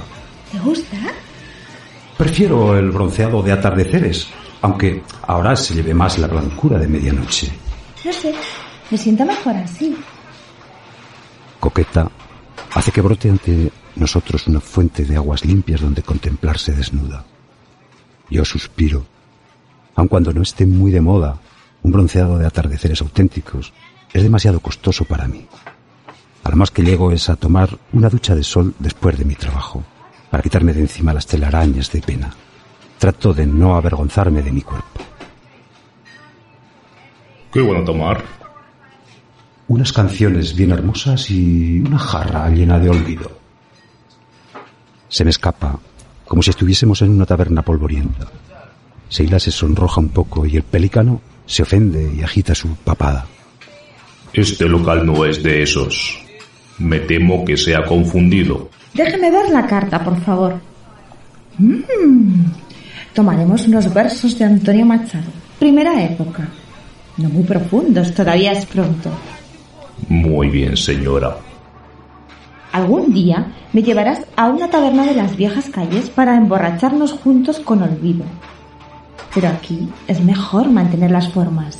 [0.52, 0.96] ¿Te gusta?
[2.18, 4.28] Prefiero el bronceado de atardeceres,
[4.60, 7.50] aunque ahora se lleve más la blancura de medianoche.
[8.04, 8.34] No sé,
[8.90, 9.96] me siento mejor así.
[11.58, 12.10] Coqueta
[12.74, 17.24] hace que brote ante nosotros una fuente de aguas limpias donde contemplarse desnuda.
[18.28, 19.04] Yo suspiro
[20.00, 21.36] aun cuando no esté muy de moda,
[21.82, 23.72] un bronceado de atardeceres auténticos
[24.12, 25.46] es demasiado costoso para mí.
[26.42, 29.34] A lo más que llego es a tomar una ducha de sol después de mi
[29.34, 29.84] trabajo,
[30.30, 32.34] para quitarme de encima las telarañas de pena.
[32.98, 35.00] Trato de no avergonzarme de mi cuerpo.
[37.52, 38.24] ¿Qué bueno tomar?
[39.68, 43.30] Unas canciones bien hermosas y una jarra llena de olvido.
[45.08, 45.78] Se me escapa,
[46.26, 48.28] como si estuviésemos en una taberna polvorienta.
[49.10, 53.26] Seila se sonroja un poco y el pelícano se ofende y agita su papada.
[54.32, 56.16] Este local no es de esos.
[56.78, 58.70] Me temo que se ha confundido.
[58.94, 60.54] Déjeme ver la carta, por favor.
[61.58, 61.82] Mm.
[63.12, 65.30] Tomaremos unos versos de Antonio Machado.
[65.58, 66.48] Primera época.
[67.16, 69.10] No muy profundos, todavía es pronto.
[70.08, 71.36] Muy bien, señora.
[72.72, 77.82] Algún día me llevarás a una taberna de las viejas calles para emborracharnos juntos con
[77.82, 78.24] olvido.
[79.34, 81.78] Pero aquí es mejor mantener las formas.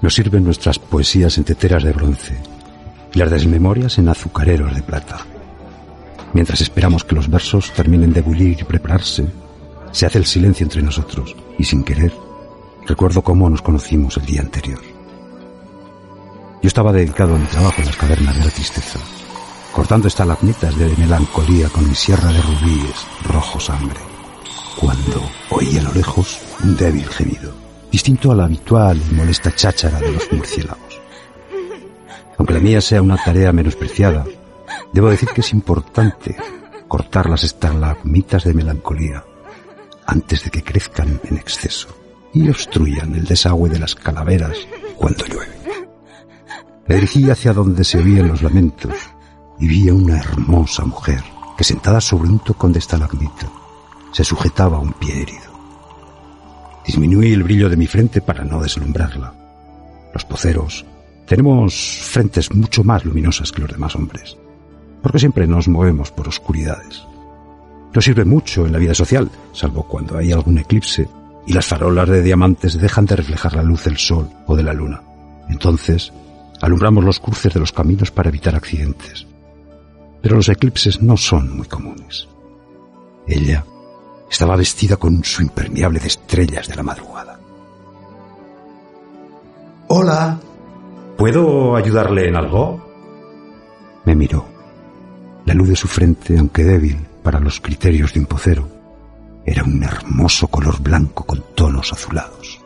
[0.00, 2.36] Nos sirven nuestras poesías en teteras de bronce
[3.14, 5.26] y las desmemorias en azucareros de plata.
[6.32, 9.26] Mientras esperamos que los versos terminen de bullir y prepararse,
[9.90, 12.12] se hace el silencio entre nosotros y sin querer
[12.86, 14.80] recuerdo cómo nos conocimos el día anterior.
[16.62, 18.98] Yo estaba dedicado a mi trabajo en las cavernas de la tristeza,
[19.72, 24.00] cortando estalagmitas de melancolía con mi sierra de rubíes rojo sangre,
[24.78, 27.52] cuando oí a lo lejos un débil gemido,
[27.90, 31.00] distinto a la habitual y molesta cháchara de los murciélagos.
[32.38, 34.24] Aunque la mía sea una tarea menospreciada,
[34.92, 36.36] debo decir que es importante
[36.88, 39.24] cortar las estalagmitas de melancolía
[40.06, 41.88] antes de que crezcan en exceso
[42.32, 44.56] y obstruyan el desagüe de las calaveras
[44.96, 45.52] cuando llueve.
[46.86, 48.94] Me dirigí hacia donde se oían los lamentos
[49.60, 51.22] y vi a una hermosa mujer
[51.56, 53.61] que sentada sobre un tocón de estalagmita
[54.12, 55.50] se sujetaba un pie herido.
[56.86, 59.34] Disminuí el brillo de mi frente para no deslumbrarla.
[60.12, 60.84] Los poceros
[61.26, 64.36] tenemos frentes mucho más luminosas que los demás hombres,
[65.02, 67.02] porque siempre nos movemos por oscuridades.
[67.94, 71.08] No sirve mucho en la vida social, salvo cuando hay algún eclipse
[71.46, 74.72] y las farolas de diamantes dejan de reflejar la luz del sol o de la
[74.72, 75.02] luna.
[75.48, 76.12] Entonces,
[76.60, 79.26] alumbramos los cruces de los caminos para evitar accidentes.
[80.22, 82.28] Pero los eclipses no son muy comunes.
[83.26, 83.64] Ella
[84.32, 87.38] estaba vestida con su impermeable de estrellas de la madrugada.
[89.88, 90.40] Hola.
[91.18, 92.82] ¿Puedo ayudarle en algo?
[94.06, 94.46] Me miró.
[95.44, 98.66] La luz de su frente, aunque débil para los criterios de un pocero,
[99.44, 102.58] era un hermoso color blanco con tonos azulados.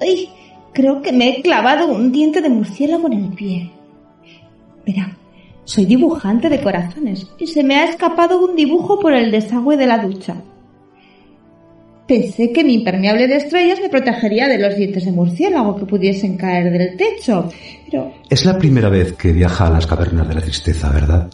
[0.00, 0.30] Ay,
[0.72, 3.70] creo que me he clavado un diente de murciélago en el pie.
[4.86, 5.16] Verá,
[5.64, 9.86] soy dibujante de corazones y se me ha escapado un dibujo por el desagüe de
[9.86, 10.36] la ducha.
[12.06, 16.36] Pensé que mi impermeable de estrellas me protegería de los dientes de murciélago que pudiesen
[16.36, 17.48] caer del techo,
[17.86, 18.12] pero...
[18.28, 21.30] Es la primera vez que viaja a las cavernas de la tristeza, ¿verdad?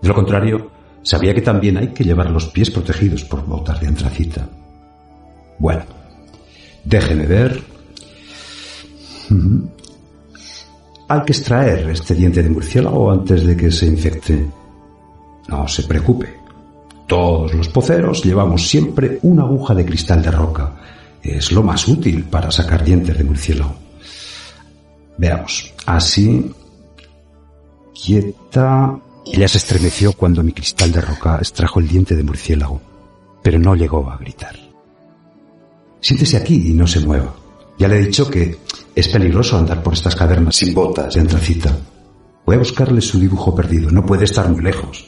[0.00, 0.70] De lo contrario,
[1.02, 4.48] sabía que también hay que llevar los pies protegidos por botas de antracita.
[5.58, 5.82] Bueno,
[6.84, 7.60] déjeme ver.
[11.08, 14.46] Hay que extraer este diente de murciélago antes de que se infecte.
[15.48, 16.34] No se preocupe.
[17.06, 20.74] Todos los poceros llevamos siempre una aguja de cristal de roca.
[21.22, 23.74] Es lo más útil para sacar dientes de murciélago.
[25.16, 25.72] Veamos.
[25.86, 26.52] Así.
[27.94, 28.98] Quieta.
[29.24, 32.80] Ella se estremeció cuando mi cristal de roca extrajo el diente de murciélago,
[33.42, 34.56] pero no llegó a gritar.
[36.00, 37.34] Siéntese aquí y no se mueva.
[37.78, 38.58] Ya le he dicho que
[38.96, 41.76] es peligroso andar por estas cavernas sin botas de antracita.
[42.46, 43.90] Voy a buscarle su dibujo perdido.
[43.90, 45.06] No puede estar muy lejos.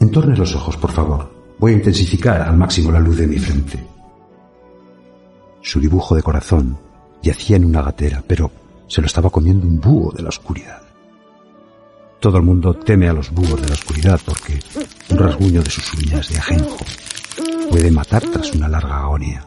[0.00, 1.32] Entorne los ojos, por favor.
[1.60, 3.78] Voy a intensificar al máximo la luz de mi frente.
[5.62, 6.76] Su dibujo de corazón
[7.22, 8.50] yacía en una gatera, pero
[8.88, 10.82] se lo estaba comiendo un búho de la oscuridad.
[12.18, 14.58] Todo el mundo teme a los búhos de la oscuridad porque
[15.10, 16.78] un rasguño de sus uñas de ajenjo
[17.70, 19.46] puede matar tras una larga agonía.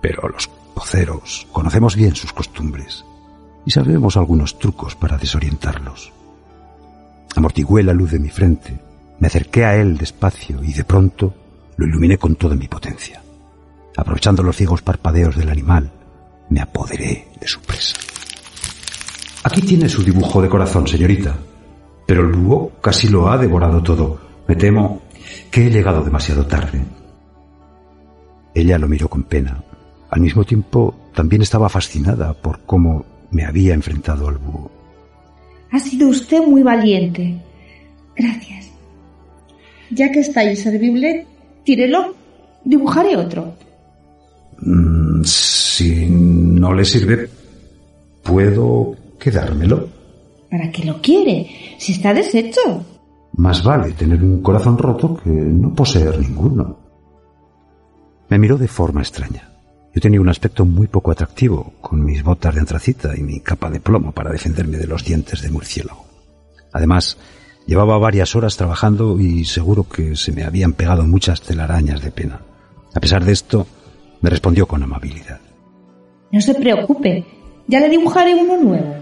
[0.00, 0.48] Pero los
[1.52, 3.04] conocemos bien sus costumbres
[3.64, 6.12] y sabemos algunos trucos para desorientarlos.
[7.36, 8.80] Amortigué la luz de mi frente,
[9.18, 11.34] me acerqué a él despacio y de pronto
[11.76, 13.22] lo iluminé con toda mi potencia.
[13.96, 15.90] Aprovechando los ciegos parpadeos del animal,
[16.48, 17.96] me apoderé de su presa.
[19.42, 21.34] Aquí tiene su dibujo de corazón, señorita.
[22.06, 24.20] Pero el búho casi lo ha devorado todo.
[24.46, 25.02] Me temo
[25.50, 26.82] que he llegado demasiado tarde.
[28.54, 29.62] Ella lo miró con pena.
[30.10, 34.70] Al mismo tiempo, también estaba fascinada por cómo me había enfrentado al búho.
[35.70, 37.40] Ha sido usted muy valiente.
[38.16, 38.70] Gracias.
[39.90, 41.26] Ya que está inservible,
[41.64, 42.14] tírelo.
[42.64, 43.54] Dibujaré otro.
[44.60, 47.28] Mm, si no le sirve,
[48.22, 49.88] puedo quedármelo.
[50.50, 51.48] ¿Para qué lo quiere?
[51.78, 52.84] Si está deshecho.
[53.34, 56.76] Más vale tener un corazón roto que no poseer ninguno.
[58.28, 59.49] Me miró de forma extraña.
[59.94, 63.70] Yo tenía un aspecto muy poco atractivo, con mis botas de antracita y mi capa
[63.70, 66.06] de plomo para defenderme de los dientes de murciélago.
[66.72, 67.18] Además,
[67.66, 72.40] llevaba varias horas trabajando y seguro que se me habían pegado muchas telarañas de pena.
[72.94, 73.66] A pesar de esto,
[74.20, 75.40] me respondió con amabilidad.
[76.30, 77.24] No se preocupe.
[77.66, 78.94] Ya le dibujaré uno nuevo.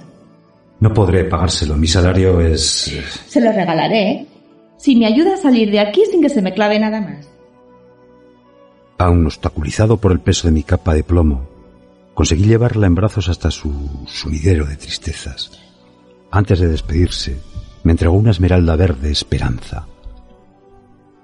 [0.81, 1.77] No podré pagárselo.
[1.77, 2.91] Mi salario es...
[3.27, 4.11] Se lo regalaré.
[4.11, 4.27] ¿eh?
[4.79, 7.28] Si me ayuda a salir de aquí sin que se me clave nada más.
[8.99, 11.49] Aún obstaculizado por el peso de mi capa de plomo,
[12.15, 13.73] conseguí llevarla en brazos hasta su
[14.07, 15.53] sumidero de tristezas.
[16.31, 17.41] Antes de despedirse,
[17.85, 19.87] me entregó una esmeralda verde esperanza.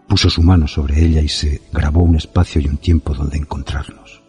[0.08, 4.22] Puso su mano sobre ella y se grabó un espacio y un tiempo donde encontrarnos.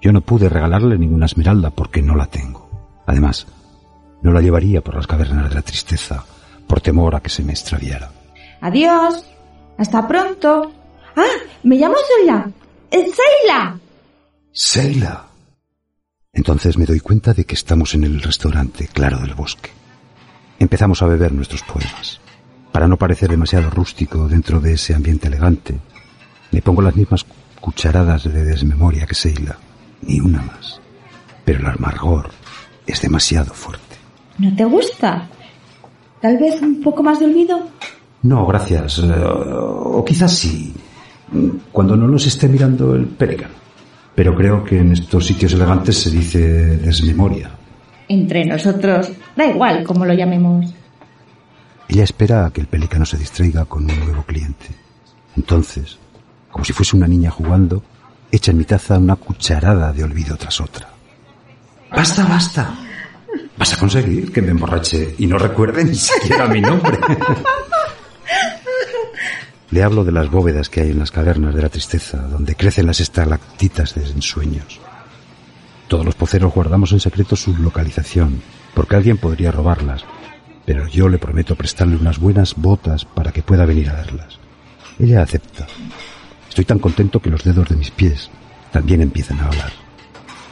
[0.00, 2.68] Yo no pude regalarle ninguna esmeralda porque no la tengo.
[3.06, 3.46] Además,
[4.22, 6.24] no la llevaría por las cavernas de la tristeza
[6.66, 8.10] por temor a que se me extraviara.
[8.62, 9.26] Adiós.
[9.76, 10.72] Hasta pronto.
[11.16, 12.50] Ah, me llamo Seila.
[12.90, 13.78] ¡Es Seila!
[14.52, 15.26] Seila.
[16.32, 19.70] Entonces me doy cuenta de que estamos en el restaurante Claro del Bosque.
[20.58, 22.20] Empezamos a beber nuestros poemas.
[22.70, 25.74] Para no parecer demasiado rústico dentro de ese ambiente elegante,
[26.50, 27.26] me pongo las mismas
[27.60, 29.58] cucharadas de desmemoria que Seila,
[30.02, 30.80] ni una más.
[31.44, 32.30] Pero el amargor
[32.86, 33.96] es demasiado fuerte.
[34.38, 35.28] ¿No te gusta?
[36.20, 37.68] ¿Tal vez un poco más de olvido?
[38.22, 38.98] No, gracias.
[38.98, 40.72] Eh, o quizás sí,
[41.70, 43.54] cuando no nos esté mirando el pelicano.
[44.14, 46.40] Pero creo que en estos sitios elegantes se dice
[46.78, 47.50] desmemoria.
[48.08, 50.66] Entre nosotros, da igual cómo lo llamemos.
[51.88, 54.66] Ella espera a que el pelícano se distraiga con un nuevo cliente.
[55.36, 55.98] Entonces,
[56.50, 57.82] como si fuese una niña jugando,
[58.30, 60.88] echa en mi taza una cucharada de olvido tras otra.
[61.90, 62.74] Basta, basta.
[63.56, 66.98] Vas a conseguir que me emborrache y no recuerde ni siquiera mi nombre.
[69.72, 72.86] Le hablo de las bóvedas que hay en las cavernas de la tristeza, donde crecen
[72.86, 74.78] las estalactitas de ensueños.
[75.88, 78.42] Todos los poceros guardamos en secreto su localización,
[78.74, 80.04] porque alguien podría robarlas,
[80.66, 84.38] pero yo le prometo prestarle unas buenas botas para que pueda venir a verlas.
[84.98, 85.66] Ella acepta.
[86.50, 88.30] Estoy tan contento que los dedos de mis pies
[88.72, 89.72] también empiezan a hablar.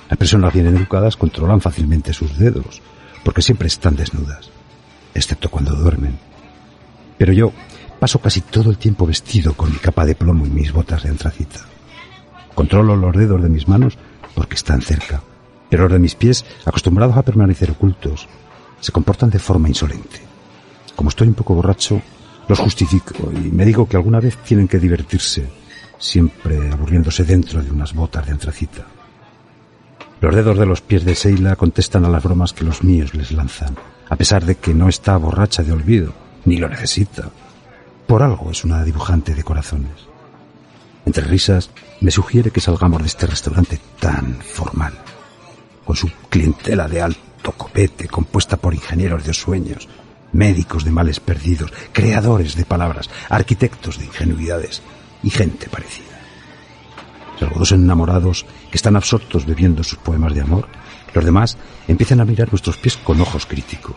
[0.08, 2.80] Las personas bien educadas controlan fácilmente sus dedos,
[3.22, 4.50] porque siempre están desnudas,
[5.12, 6.18] excepto cuando duermen.
[7.18, 7.52] Pero yo
[8.00, 11.10] paso casi todo el tiempo vestido con mi capa de plomo y mis botas de
[11.10, 11.60] antracita.
[12.54, 13.98] Controlo los dedos de mis manos
[14.34, 15.22] porque están cerca,
[15.68, 18.26] pero los de mis pies, acostumbrados a permanecer ocultos,
[18.80, 20.20] se comportan de forma insolente.
[20.96, 22.00] Como estoy un poco borracho,
[22.48, 25.46] los justifico y me digo que alguna vez tienen que divertirse,
[25.98, 28.86] siempre aburriéndose dentro de unas botas de antracita.
[30.22, 33.30] Los dedos de los pies de Seila contestan a las bromas que los míos les
[33.30, 33.76] lanzan,
[34.08, 36.12] a pesar de que no está borracha de olvido,
[36.46, 37.30] ni lo necesita.
[38.10, 40.08] Por algo es una dibujante de corazones.
[41.06, 41.70] Entre risas,
[42.00, 44.94] me sugiere que salgamos de este restaurante tan formal,
[45.84, 49.88] con su clientela de alto copete compuesta por ingenieros de sueños,
[50.32, 54.82] médicos de males perdidos, creadores de palabras, arquitectos de ingenuidades
[55.22, 56.18] y gente parecida.
[57.38, 60.66] Salvo dos enamorados que están absortos bebiendo sus poemas de amor,
[61.14, 63.94] los demás empiezan a mirar nuestros pies con ojos críticos.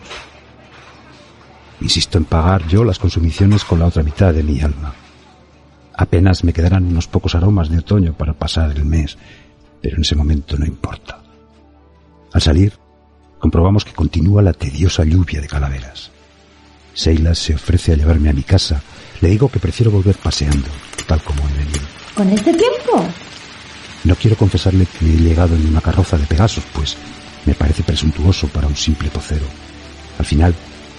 [1.80, 4.94] Insisto en pagar yo las consumiciones con la otra mitad de mi alma.
[5.96, 9.16] Apenas me quedarán unos pocos aromas de otoño para pasar el mes,
[9.80, 11.20] pero en ese momento no importa.
[12.32, 12.72] Al salir,
[13.38, 16.10] comprobamos que continúa la tediosa lluvia de calaveras.
[16.94, 18.80] Seila se ofrece a llevarme a mi casa.
[19.20, 20.68] Le digo que prefiero volver paseando,
[21.06, 21.80] tal como he venido.
[22.14, 23.04] ¿Con este tiempo?
[24.04, 26.96] No quiero confesarle que he llegado en una carroza de Pegasos, pues
[27.46, 29.46] me parece presuntuoso para un simple pocero.
[30.18, 30.54] Al final,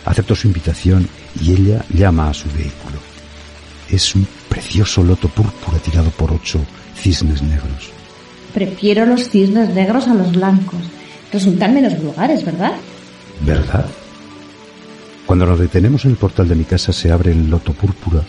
[0.05, 1.07] acepto su invitación
[1.39, 2.97] y ella llama a su vehículo.
[3.89, 6.59] Es un precioso loto púrpura tirado por ocho
[6.95, 7.91] cisnes negros.
[8.53, 10.79] Prefiero los cisnes negros a los blancos.
[11.31, 12.73] Resultan menos vulgares, ¿verdad?
[13.41, 13.85] ¿Verdad?
[15.25, 18.21] Cuando nos detenemos en el portal de mi casa se abre el loto púrpura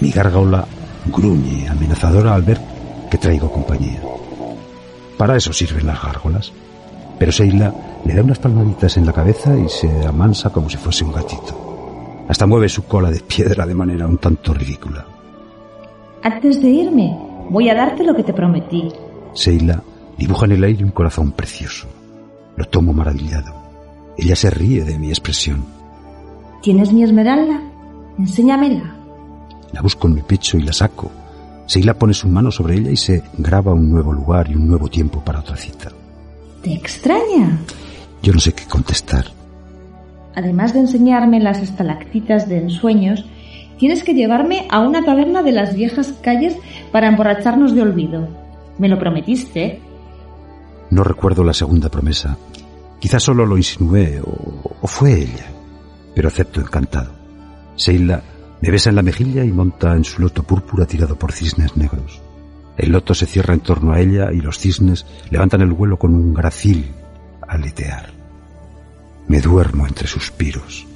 [0.00, 0.66] y mi gárgola
[1.06, 2.60] gruñe amenazadora al ver
[3.10, 4.00] que traigo compañía.
[5.16, 6.52] Para eso sirven las gárgolas.
[7.18, 7.74] Pero Seila
[8.04, 12.24] le da unas palmaditas en la cabeza y se amansa como si fuese un gatito.
[12.28, 15.04] Hasta mueve su cola de piedra de manera un tanto ridícula.
[16.22, 17.18] Antes de irme,
[17.50, 18.92] voy a darte lo que te prometí.
[19.32, 19.82] Seila
[20.16, 21.88] dibuja en el aire un corazón precioso.
[22.56, 23.54] Lo tomo maravillado.
[24.16, 25.64] Ella se ríe de mi expresión.
[26.60, 27.60] ¿Tienes mi esmeralda?
[28.18, 28.94] Enséñamela.
[29.72, 31.10] La busco en mi pecho y la saco.
[31.66, 34.88] Seila pone su mano sobre ella y se graba un nuevo lugar y un nuevo
[34.88, 35.90] tiempo para otra cita.
[36.62, 37.58] ¿Te extraña?
[38.22, 39.26] Yo no sé qué contestar.
[40.34, 43.24] Además de enseñarme las estalactitas de ensueños,
[43.78, 46.56] tienes que llevarme a una taberna de las viejas calles
[46.92, 48.28] para emborracharnos de olvido.
[48.78, 49.80] Me lo prometiste.
[50.90, 52.36] No recuerdo la segunda promesa.
[53.00, 55.46] Quizás solo lo insinué o, o fue ella.
[56.14, 57.12] Pero acepto encantado.
[57.76, 58.22] Seila
[58.60, 62.20] me besa en la mejilla y monta en su loto púrpura tirado por cisnes negros.
[62.78, 66.14] El loto se cierra en torno a ella y los cisnes levantan el vuelo con
[66.14, 66.90] un gracil
[67.46, 68.12] aletear.
[69.26, 70.87] Me duermo entre suspiros.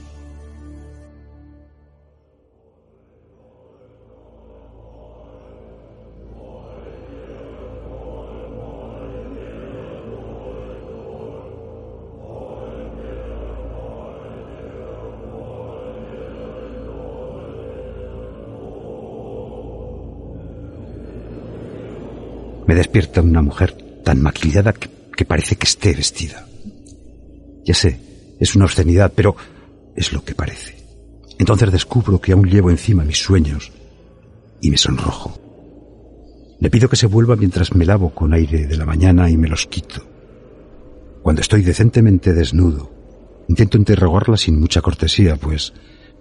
[22.73, 26.47] Me despierta una mujer tan maquillada que, que, parece que esté vestida.
[27.67, 28.01] Ya sé,
[28.41, 29.37] es una obscenidad, pero
[29.95, 30.75] es lo que parece.
[31.39, 33.71] Entonces descubro que aún llevo encima mis sueños
[34.63, 35.39] y me sonrojo.
[36.61, 39.49] Le pido que se vuelva mientras me lavo con aire de la mañana y me
[39.49, 40.03] los quito.
[41.21, 42.91] Cuando estoy decentemente desnudo,
[43.49, 45.75] intento interrogarla sin mucha cortesía, pues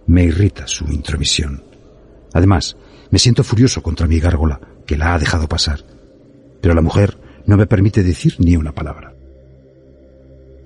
[0.05, 1.63] me irrita su intromisión.
[2.33, 2.75] Además,
[3.09, 6.00] me siento furioso contra mi gárgola, que la ha dejado pasar
[6.61, 9.13] pero la mujer no me permite decir ni una palabra.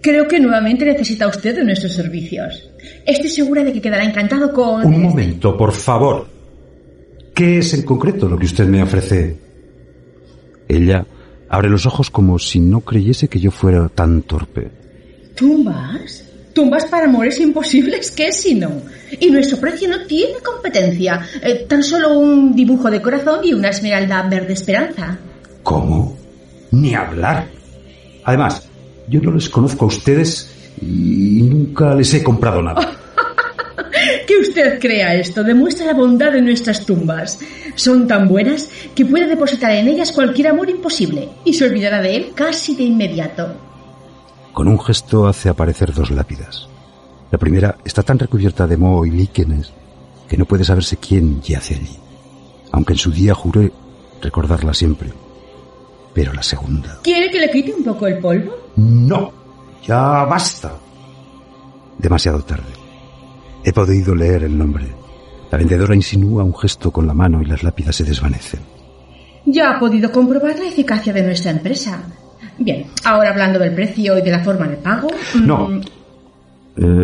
[0.01, 2.69] Creo que nuevamente necesita usted de nuestros servicios.
[3.05, 4.85] Estoy segura de que quedará encantado con...
[4.85, 6.27] Un momento, por favor.
[7.33, 9.35] ¿Qué es en concreto lo que usted me ofrece?
[10.67, 11.05] Ella
[11.49, 14.69] abre los ojos como si no creyese que yo fuera tan torpe.
[15.35, 16.23] ¿Tumbas?
[16.53, 18.81] Tumbas para amores imposibles, ¿qué si no?
[19.19, 21.19] Y nuestro precio no tiene competencia.
[21.41, 25.19] Eh, tan solo un dibujo de corazón y una esmeralda verde esperanza.
[25.65, 26.15] ¿Cómo?
[26.69, 27.47] Ni hablar.
[28.23, 28.69] Además,
[29.09, 32.91] yo no les conozco a ustedes y nunca les he comprado nada.
[34.27, 37.39] Que usted crea esto demuestra la bondad de nuestras tumbas.
[37.75, 42.15] Son tan buenas que puede depositar en ellas cualquier amor imposible y se olvidará de
[42.15, 43.55] él casi de inmediato.
[44.53, 46.67] Con un gesto hace aparecer dos lápidas.
[47.31, 49.71] La primera está tan recubierta de moho y líquenes
[50.27, 51.97] que no puede saberse quién yace allí,
[52.71, 53.71] aunque en su día juré
[54.21, 55.24] recordarla siempre.
[56.15, 56.97] Pero la segunda...
[57.03, 58.55] ¿Quiere que le quite un poco el polvo?
[58.77, 59.31] No,
[59.85, 60.71] ya basta.
[61.99, 62.71] Demasiado tarde.
[63.63, 64.87] He podido leer el nombre.
[65.51, 68.61] La vendedora insinúa un gesto con la mano y las lápidas se desvanecen.
[69.45, 72.01] Ya ha podido comprobar la eficacia de nuestra empresa.
[72.57, 75.09] Bien, ahora hablando del precio y de la forma de pago.
[75.35, 75.69] mm, No.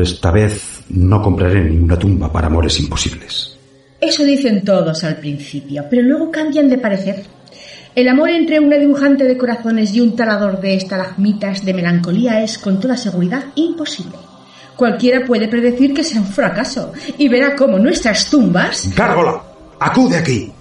[0.02, 3.58] Esta vez no compraré ninguna tumba para amores imposibles.
[4.00, 7.24] Eso dicen todos al principio, pero luego cambian de parecer.
[7.94, 12.58] El amor entre una dibujante de corazones y un talador de estalagmitas de melancolía es
[12.58, 14.16] con toda seguridad imposible.
[14.78, 18.96] Cualquiera puede predecir que será un fracaso y verá cómo nuestras tumbas...
[18.96, 19.44] ¡Gárgola!
[19.80, 20.52] ¡Acude aquí!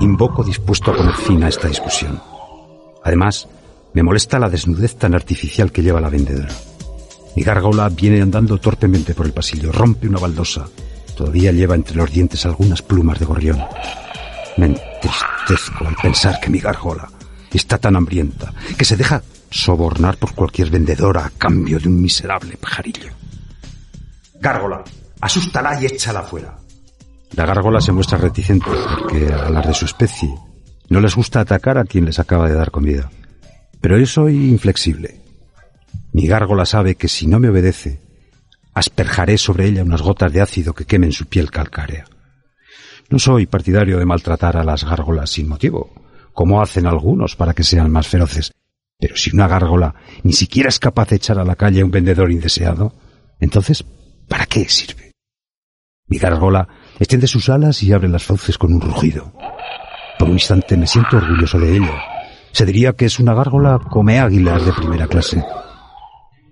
[0.00, 2.20] Invoco dispuesto a poner fin a esta discusión.
[3.02, 3.48] Además,
[3.94, 6.52] me molesta la desnudez tan artificial que lleva la vendedora.
[7.34, 10.66] Mi gárgola viene andando torpemente por el pasillo, rompe una baldosa.
[11.16, 13.62] Todavía lleva entre los dientes algunas plumas de gorrión.
[14.58, 14.66] Me
[15.06, 17.08] entristezco al pensar que mi gárgola
[17.52, 22.56] está tan hambrienta que se deja sobornar por cualquier vendedora a cambio de un miserable
[22.56, 23.12] pajarillo.
[24.38, 24.84] Gárgola,
[25.20, 26.58] asústala y échala fuera.
[27.32, 30.34] La gárgola se muestra reticente porque a las de su especie
[30.88, 33.10] no les gusta atacar a quien les acaba de dar comida.
[33.80, 35.20] Pero yo soy inflexible.
[36.12, 38.00] Mi gárgola sabe que si no me obedece,
[38.74, 42.04] asperjaré sobre ella unas gotas de ácido que quemen su piel calcárea.
[43.08, 45.92] No soy partidario de maltratar a las gárgolas sin motivo,
[46.32, 48.52] como hacen algunos para que sean más feroces.
[48.98, 51.90] Pero si una gárgola ni siquiera es capaz de echar a la calle a un
[51.90, 52.92] vendedor indeseado,
[53.38, 53.84] entonces,
[54.28, 55.12] ¿para qué sirve?
[56.08, 56.68] Mi gárgola
[56.98, 59.32] extiende sus alas y abre las fauces con un rugido.
[60.18, 61.92] Por un instante me siento orgulloso de ello.
[62.52, 65.44] Se diría que es una gárgola come águilas de primera clase.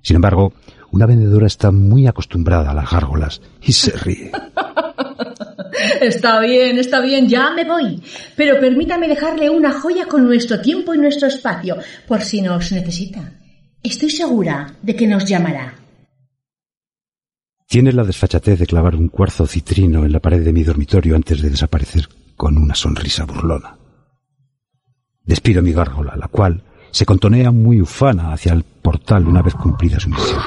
[0.03, 0.53] Sin embargo,
[0.91, 4.31] una vendedora está muy acostumbrada a las gárgolas y se ríe.
[6.01, 8.03] Está bien, está bien, ya me voy.
[8.37, 11.77] Pero permítame dejarle una joya con nuestro tiempo y nuestro espacio,
[12.07, 13.33] por si nos necesita.
[13.83, 15.75] Estoy segura de que nos llamará.
[17.67, 21.43] Tiene la desfachatez de clavar un cuarzo citrino en la pared de mi dormitorio antes
[21.43, 23.77] de desaparecer con una sonrisa burlona.
[25.25, 29.99] Despido mi gárgola, la cual se contonea muy ufana hacia el portal una vez cumplida
[29.99, 30.41] su misión.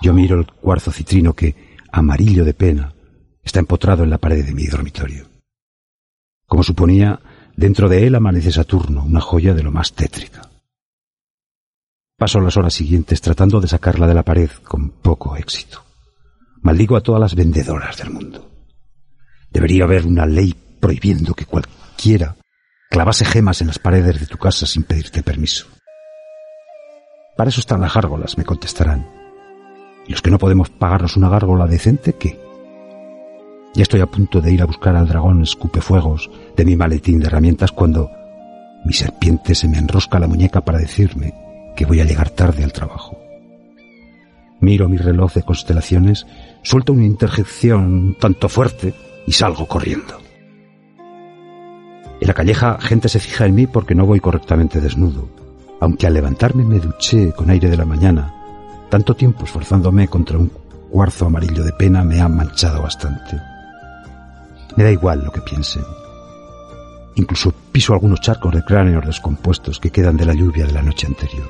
[0.00, 2.92] Yo miro el cuarzo citrino que, amarillo de pena,
[3.42, 5.26] está empotrado en la pared de mi dormitorio.
[6.46, 7.20] Como suponía,
[7.56, 10.48] dentro de él amanece Saturno, una joya de lo más tétrica.
[12.16, 15.82] Paso las horas siguientes tratando de sacarla de la pared con poco éxito.
[16.60, 18.48] Maldigo a todas las vendedoras del mundo.
[19.50, 22.36] Debería haber una ley prohibiendo que cualquiera
[22.90, 25.66] clavase gemas en las paredes de tu casa sin pedirte permiso.
[27.36, 29.06] Para eso están las gárgolas, me contestarán.
[30.06, 32.38] ¿Y los que no podemos pagarnos una gárgola decente, qué?
[33.74, 37.26] Ya estoy a punto de ir a buscar al dragón escupefuegos de mi maletín de
[37.26, 38.10] herramientas cuando
[38.84, 41.32] mi serpiente se me enrosca la muñeca para decirme
[41.74, 43.16] que voy a llegar tarde al trabajo.
[44.60, 46.26] Miro mi reloj de constelaciones,
[46.62, 48.92] suelto una interjección tanto fuerte
[49.26, 50.20] y salgo corriendo.
[52.20, 55.28] En la calleja gente se fija en mí porque no voy correctamente desnudo,
[55.80, 58.34] aunque al levantarme me duché con aire de la mañana,
[58.90, 60.52] tanto tiempo esforzándome contra un
[60.90, 63.51] cuarzo amarillo de pena me ha manchado bastante.
[64.76, 65.84] Me da igual lo que piensen.
[67.14, 71.06] Incluso piso algunos charcos de cráneos descompuestos que quedan de la lluvia de la noche
[71.06, 71.48] anterior.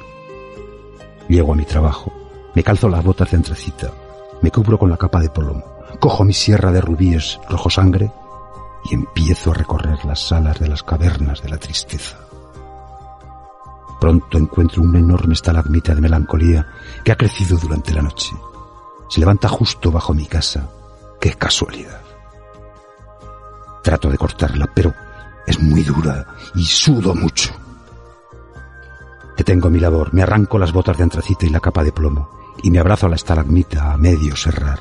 [1.29, 2.13] Llego a mi trabajo,
[2.55, 3.91] me calzo las botas de entrecita,
[4.43, 5.65] me cubro con la capa de plomo,
[6.01, 8.11] cojo mi sierra de rubíes rojo sangre
[8.91, 12.19] y empiezo a recorrer las salas de las cavernas de la tristeza.
[14.01, 16.67] Pronto encuentro una enorme estalagmita de melancolía
[17.05, 18.35] que ha crecido durante la noche.
[19.09, 20.69] Se levanta justo bajo mi casa.
[21.21, 22.12] ¡Qué casualidad!
[23.83, 24.95] Trato de cortarla, pero
[25.47, 27.53] es muy dura y sudo mucho.
[29.37, 32.29] Detengo mi labor, me arranco las botas de antracita y la capa de plomo
[32.63, 34.79] y me abrazo a la estalagmita a medio cerrar,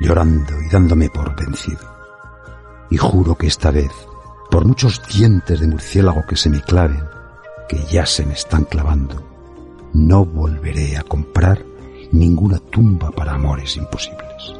[0.00, 1.90] llorando y dándome por vencido.
[2.88, 3.92] Y juro que esta vez,
[4.50, 7.04] por muchos dientes de murciélago que se me claven,
[7.68, 9.22] que ya se me están clavando,
[9.92, 11.64] no volveré a comprar
[12.12, 14.59] ninguna tumba para amores imposibles.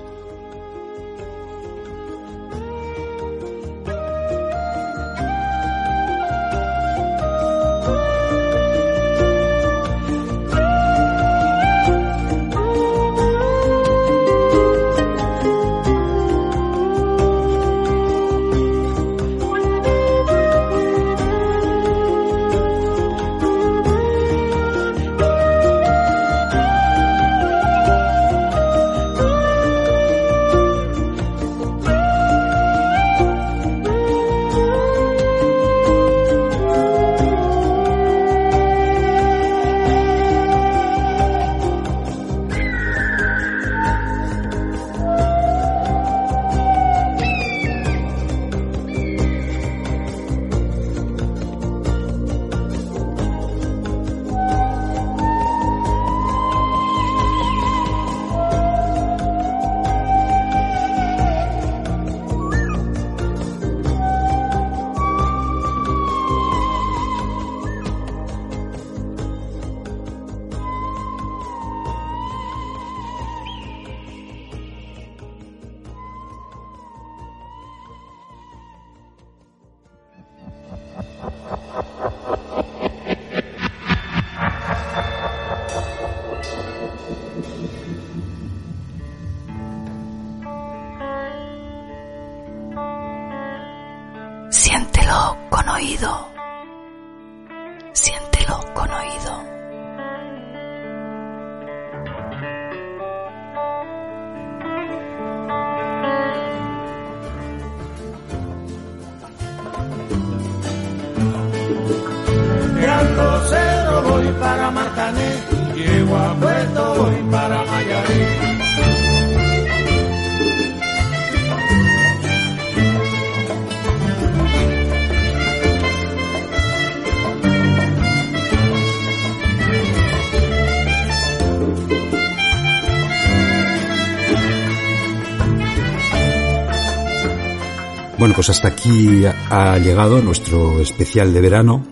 [138.40, 141.84] Pues hasta aquí ha llegado nuestro especial de verano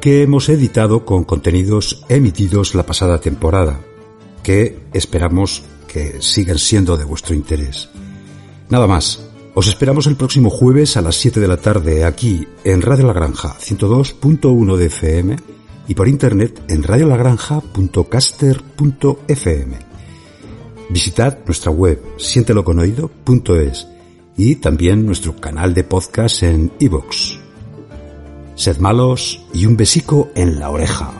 [0.00, 3.78] que hemos editado con contenidos emitidos la pasada temporada,
[4.42, 7.90] que esperamos que sigan siendo de vuestro interés.
[8.68, 9.24] Nada más,
[9.54, 13.12] os esperamos el próximo jueves a las 7 de la tarde aquí en Radio La
[13.12, 15.36] Granja 102.1 de FM
[15.86, 19.78] y por internet en radiolagranja.caster.fm.
[20.90, 23.86] Visitad nuestra web sienteloconoido.es
[24.38, 27.38] y también nuestro canal de podcast en iVoox.
[28.54, 31.12] Sed malos y un besico en la oreja.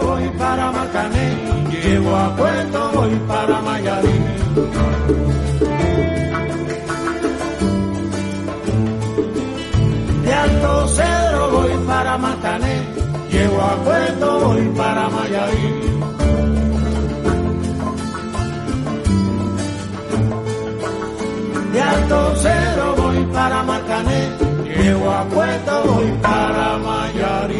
[0.00, 1.36] Voy para Marcané,
[1.82, 4.08] llego a Puerto, voy para Mayarí.
[10.24, 12.82] De Alto Cedro voy para Marcané,
[13.30, 16.23] llego a Puerto, voy para Mayarí.
[21.74, 24.30] de Alto cero voy para Marcané,
[24.76, 27.53] llego a Puerto voy para Mayarí.